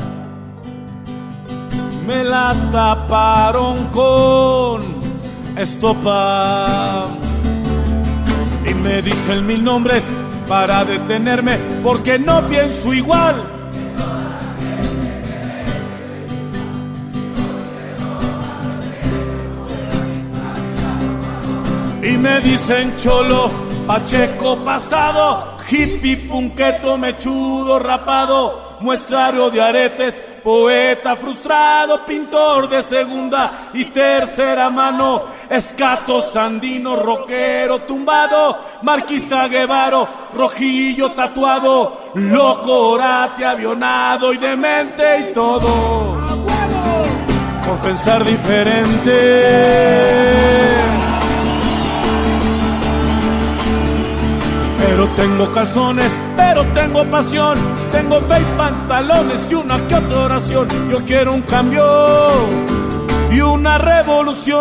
[2.07, 4.81] Me la taparon con
[5.55, 7.07] estopa.
[8.69, 10.11] Y me dicen mil nombres
[10.47, 13.35] para detenerme porque no pienso igual.
[22.01, 23.49] Y me dicen cholo,
[23.87, 33.85] pacheco pasado, hippie, punqueto, mechudo, rapado, muestrario de aretes, poeta frustrado, pintor de segunda y
[33.85, 45.19] tercera mano, escato sandino, rockero tumbado, marquista guevaro, rojillo tatuado, loco orate, avionado y demente
[45.19, 46.23] y todo.
[47.65, 49.15] Por pensar diferente.
[55.05, 57.59] Pero tengo calzones, pero tengo pasión,
[57.91, 60.67] tengo fe y pantalones y una que otra oración.
[60.89, 62.33] Yo quiero un cambio
[63.31, 64.55] y una revolución.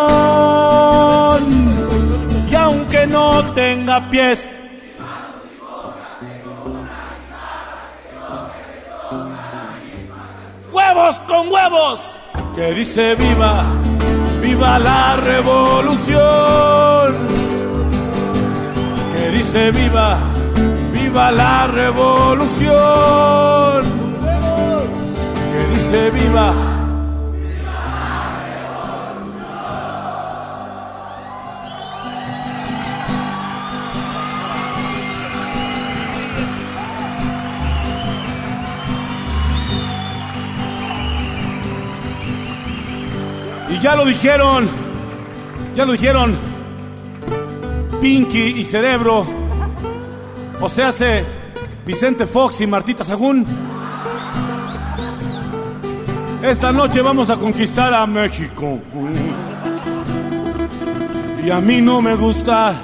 [2.51, 4.47] Y aunque no tenga pies,
[10.71, 12.03] huevos con huevos,
[12.55, 13.65] que dice viva,
[14.43, 16.85] viva la revolución
[19.15, 20.19] que dice viva,
[21.15, 22.73] viva la revolución,
[25.53, 26.53] que dice viva.
[43.71, 44.69] Y ya lo dijeron,
[45.77, 46.37] ya lo dijeron,
[48.01, 49.44] Pinky y Cerebro,
[50.65, 51.23] o sea, hace
[51.85, 53.45] Vicente Fox y Martita Sagún.
[56.43, 58.81] Esta noche vamos a conquistar a México.
[61.45, 62.75] Y a mí no me gusta,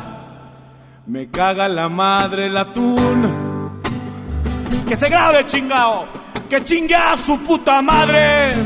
[1.06, 3.80] me caga la madre el atún.
[4.86, 6.04] Que se grabe chingao,
[6.50, 8.56] que chingue a su puta madre,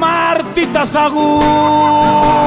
[0.00, 2.40] Martita Sagún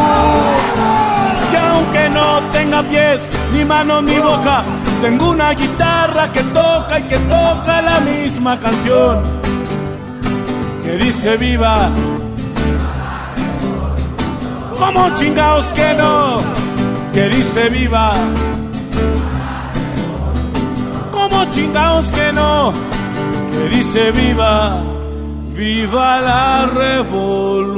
[1.54, 4.64] que aunque no tenga pies, ni manos ni boca,
[5.02, 9.22] tengo una guitarra que toca y que toca la misma canción.
[10.84, 11.90] Que dice viva.
[14.78, 16.42] Como chingaos que no,
[17.14, 18.14] que dice viva.
[21.12, 22.74] Como chingaos que no,
[23.52, 24.84] que dice viva.
[25.56, 27.74] Viva la revolución.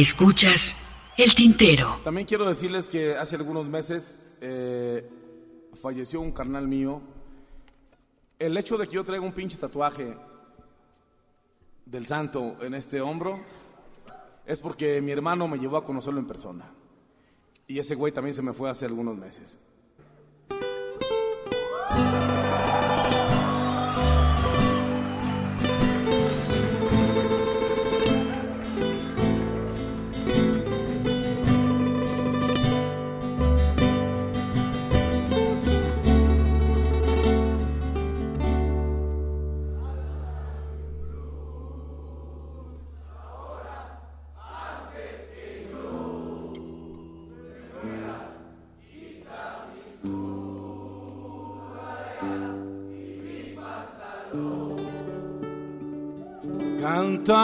[0.00, 0.76] Escuchas
[1.16, 1.98] el tintero.
[2.04, 5.04] También quiero decirles que hace algunos meses eh,
[5.82, 7.02] falleció un carnal mío.
[8.38, 10.16] El hecho de que yo traiga un pinche tatuaje
[11.84, 13.40] del santo en este hombro
[14.46, 16.70] es porque mi hermano me llevó a conocerlo en persona.
[17.66, 19.58] Y ese güey también se me fue hace algunos meses.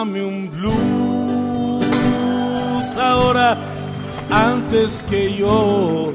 [0.05, 1.87] Cántame un blues
[2.99, 3.57] ahora
[4.31, 6.13] antes que yo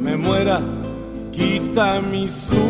[0.00, 0.60] me muera.
[1.32, 2.68] Quita mi sudadera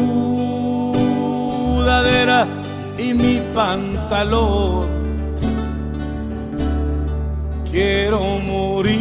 [2.96, 4.86] y mi pantalón.
[7.70, 8.94] Quiero morir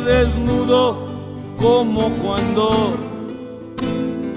[0.00, 1.06] desnudo
[1.58, 2.96] como cuando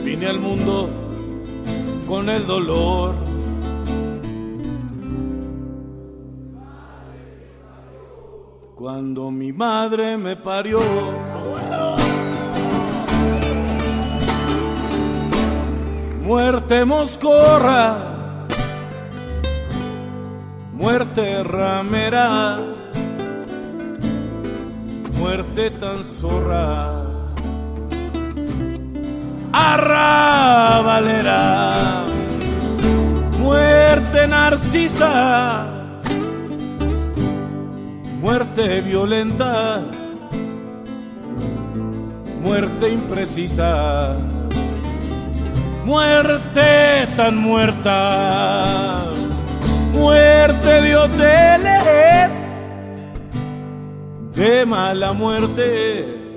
[0.04, 0.92] vine al mundo
[2.08, 3.25] con el dolor.
[8.86, 10.80] Cuando mi madre me parió.
[16.22, 17.98] Muerte moscorra,
[20.74, 22.60] muerte ramera,
[25.18, 27.08] muerte tan zorra,
[29.52, 30.94] arrabalera,
[33.40, 35.75] muerte narcisa,
[38.22, 39.82] muerte violenta,
[42.42, 44.16] muerte imprecisa,
[45.86, 49.12] muerte tan muerta.
[49.96, 52.32] Muerte de hoteles,
[54.36, 56.34] de mala muerte,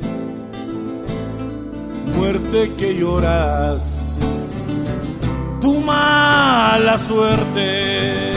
[2.15, 4.21] muerte que lloras,
[5.61, 8.31] tu mala suerte,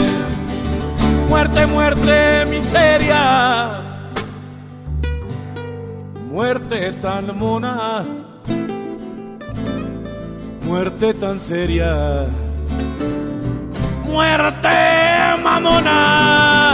[1.31, 3.23] muerte, muerte, miseria,
[6.29, 8.03] muerte tan mona,
[10.65, 12.27] muerte tan seria.
[14.03, 14.77] Muerte,
[15.41, 16.71] mamona.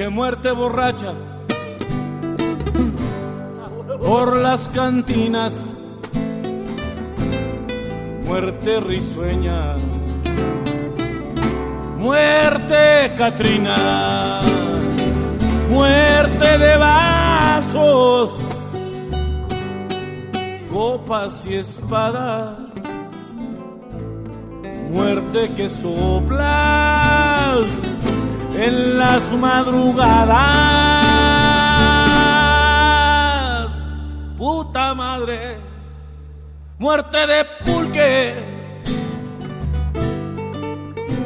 [0.00, 1.12] Pinche muerte borracha.
[4.00, 5.76] Por las cantinas,
[8.24, 9.74] muerte risueña,
[11.98, 14.40] muerte Catrina,
[15.68, 18.30] muerte de vasos,
[20.72, 22.58] copas y espadas,
[24.88, 26.70] muerte que soplas
[28.60, 30.36] en las madrugadas.
[34.36, 35.58] Puta madre,
[36.78, 38.34] muerte de pulque,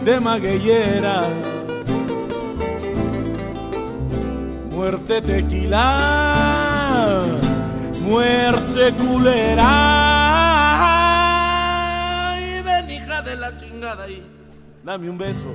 [0.04, 1.28] de magueyera,
[4.70, 5.90] muerte tequila,
[8.00, 9.70] muerte culera.
[12.40, 14.22] Y ven hija de la chingada y
[14.84, 15.53] dame un beso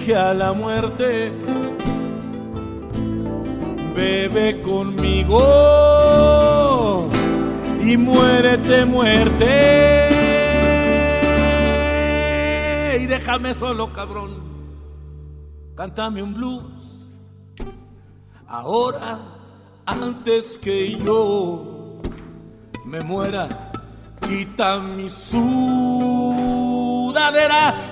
[0.00, 1.30] dije a la muerte,
[3.94, 5.38] bebe conmigo
[7.84, 10.08] y muérete, muerte.
[13.02, 14.42] Y déjame solo, cabrón,
[15.74, 17.10] cántame un blues.
[18.46, 19.18] Ahora,
[19.84, 22.00] antes que yo
[22.86, 23.70] me muera,
[24.26, 25.10] quita mi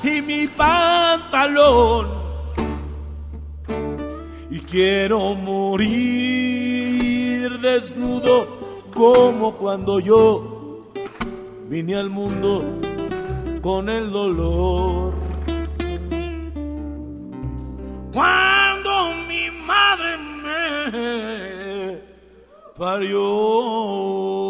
[0.02, 2.08] y mi pantalón.
[4.50, 6.38] Y quiero morir
[7.60, 8.46] desnudo
[8.94, 10.90] como cuando yo
[11.68, 12.64] vine al mundo
[13.60, 15.12] con el dolor.
[18.12, 22.00] Cuando mi madre me
[22.76, 24.47] parió.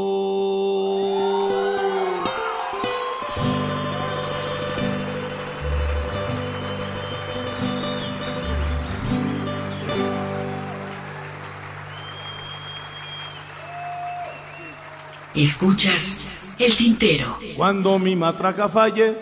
[15.61, 16.21] Escuchas
[16.57, 17.37] el tintero.
[17.57, 19.17] Cuando mi matraca falle,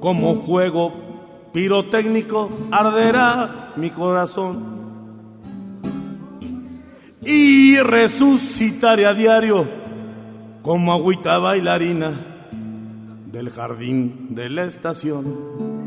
[0.00, 0.92] como juego
[1.50, 4.62] pirotécnico, arderá mi corazón.
[7.24, 9.66] Y resucitaré a diario
[10.60, 12.12] como agüita bailarina
[13.32, 15.77] del jardín de la estación.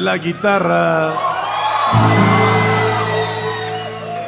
[0.00, 1.12] La guitarra,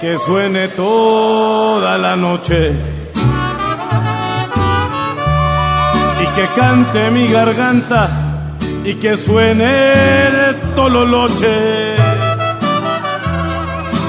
[0.01, 2.73] que suene toda la noche.
[6.21, 8.57] Y que cante mi garganta.
[8.85, 11.95] Y que suene el tololoche,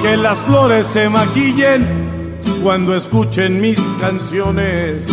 [0.01, 5.03] que las flores se maquillen cuando escuchen mis canciones.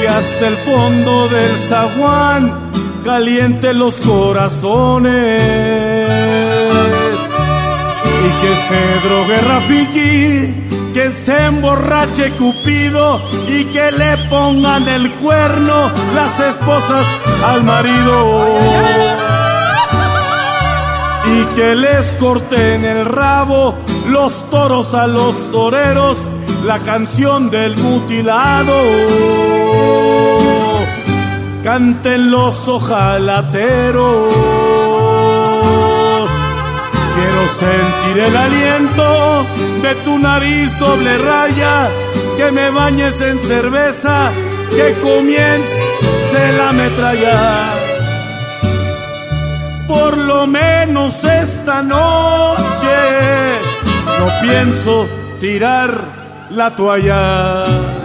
[0.00, 2.67] Que hasta el fondo del zaguán
[3.08, 5.42] caliente los corazones.
[8.26, 15.90] Y que se drogue Rafiki, que se emborrache Cupido y que le pongan el cuerno
[16.14, 17.06] las esposas
[17.42, 18.58] al marido.
[21.34, 23.74] Y que les corten el rabo
[24.06, 26.28] los toros a los toreros,
[26.62, 29.47] la canción del mutilado
[31.68, 34.32] canten los ojalateros.
[37.14, 39.44] Quiero sentir el aliento
[39.82, 41.90] de tu nariz doble raya,
[42.38, 44.32] que me bañes en cerveza,
[44.70, 47.74] que comience la metralla.
[49.86, 52.96] Por lo menos esta noche
[54.18, 55.06] no pienso
[55.38, 55.90] tirar
[56.48, 57.97] la toalla.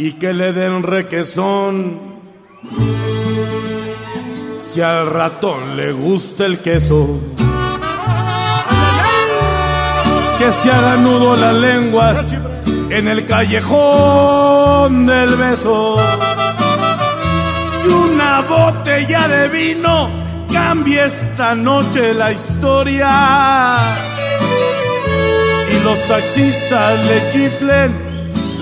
[0.00, 2.00] Y que le den requesón.
[4.58, 7.20] Si al ratón le gusta el queso,
[10.38, 12.16] que se haga nudo las lenguas
[12.88, 15.98] en el callejón del beso.
[17.82, 20.08] Que una botella de vino
[20.50, 23.96] cambie esta noche la historia.
[25.74, 28.09] Y los taxistas le chiflen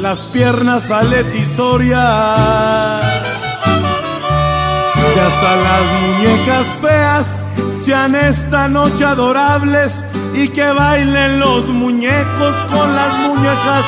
[0.00, 3.00] las piernas a Letisoria.
[5.14, 7.40] Que hasta las muñecas feas
[7.84, 10.04] sean esta noche adorables
[10.34, 13.84] y que bailen los muñecos con las muñecas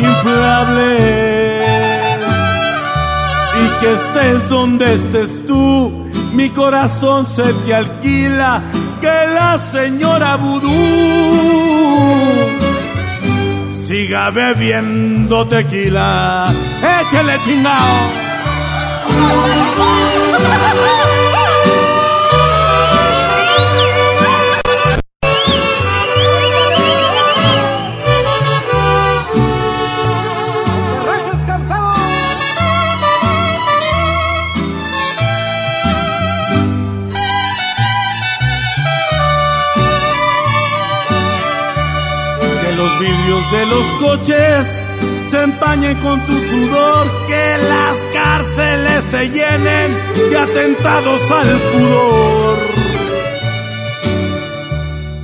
[0.00, 1.68] inflables.
[3.62, 8.62] Y que estés donde estés tú, mi corazón se te alquila,
[9.00, 12.23] que la señora Vudú
[13.94, 16.52] siga bebiendo tequila.
[16.82, 17.94] Échele chingao.
[43.54, 44.66] de los coches
[45.30, 49.96] se empañen con tu sudor, que las cárceles se llenen
[50.30, 52.58] de atentados al pudor.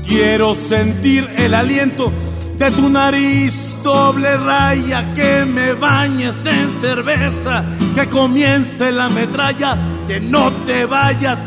[0.07, 2.13] Quiero sentir el aliento
[2.57, 7.65] de tu nariz doble raya, que me bañes en cerveza,
[7.97, 9.77] que comience la metralla,
[10.07, 11.39] que no te vayas,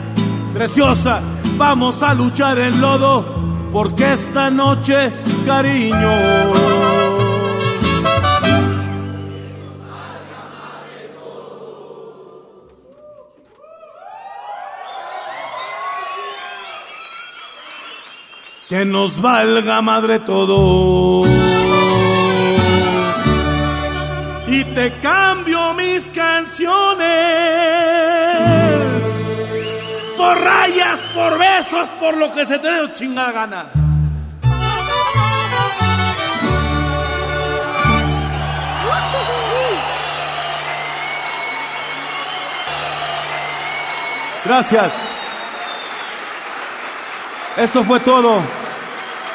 [0.53, 1.22] preciosa,
[1.57, 3.43] vamos a luchar en lodo
[3.73, 5.11] porque esta noche,
[5.47, 6.11] cariño,
[18.74, 21.28] que nos valga madre todo.
[24.48, 27.08] Y te cambio mis canciones
[30.18, 33.66] por rayas, por besos, por lo que se te dé chingada gana.
[44.44, 44.91] Gracias.
[47.56, 48.62] Esto fue todo.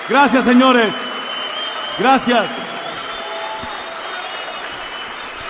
[0.08, 0.94] Gracias, señores.
[1.98, 2.46] Gracias.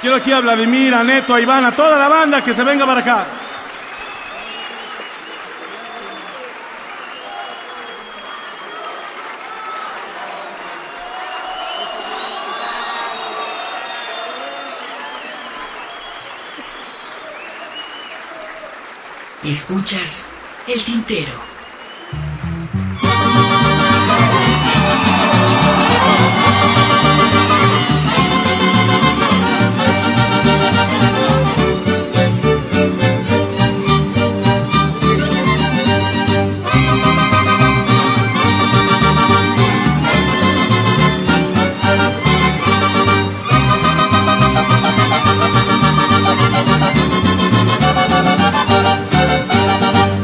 [0.00, 2.86] Quiero aquí a Vladimir, a Neto, a Iván, a toda la banda que se venga
[2.86, 3.26] para acá.
[19.44, 20.26] Escuchas
[20.66, 21.32] el tintero.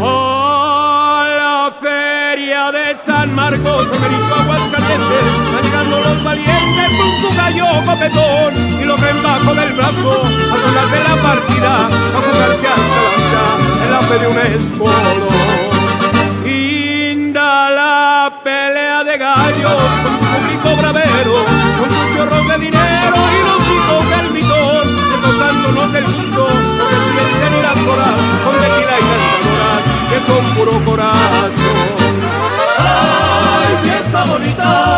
[0.00, 7.66] A la feria de San Marcos, Américo Aguascalientes, van llegando los valientes con su gallo
[7.84, 10.22] copetón y lo ven bajo del brazo
[10.52, 14.38] al final de la partida a jugarse hasta la mitad en la fe de un
[14.38, 15.28] escudo.
[16.46, 21.13] Inda la pelea de gallos con su público bravero
[27.88, 32.14] horas con tequila y cantadoras que son puro corazón.
[32.78, 34.93] ¡Ay, fiesta bonita!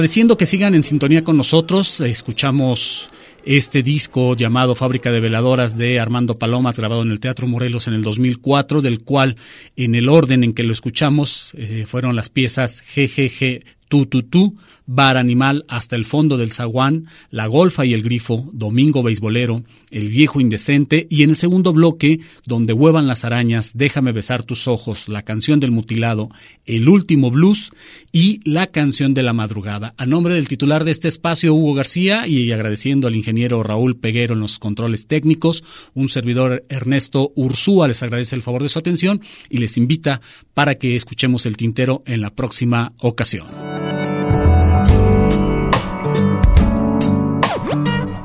[0.00, 3.10] Agradeciendo que sigan en sintonía con nosotros, escuchamos
[3.44, 7.92] este disco llamado Fábrica de Veladoras de Armando Palomas, grabado en el Teatro Morelos en
[7.92, 9.36] el 2004, del cual
[9.76, 14.56] en el orden en que lo escuchamos eh, fueron las piezas GGG Tu Tu Tu,
[14.92, 19.62] Bar Animal hasta el fondo del zaguán, La Golfa y el Grifo, Domingo Beisbolero,
[19.92, 24.66] El Viejo Indecente y en el segundo bloque, Donde huevan las arañas, Déjame besar tus
[24.66, 26.28] ojos, la canción del mutilado,
[26.66, 27.70] El último blues
[28.10, 29.94] y la canción de la madrugada.
[29.96, 34.34] A nombre del titular de este espacio, Hugo García, y agradeciendo al ingeniero Raúl Peguero
[34.34, 35.62] en los controles técnicos,
[35.94, 40.20] un servidor Ernesto Ursúa les agradece el favor de su atención y les invita
[40.52, 43.46] para que escuchemos el tintero en la próxima ocasión.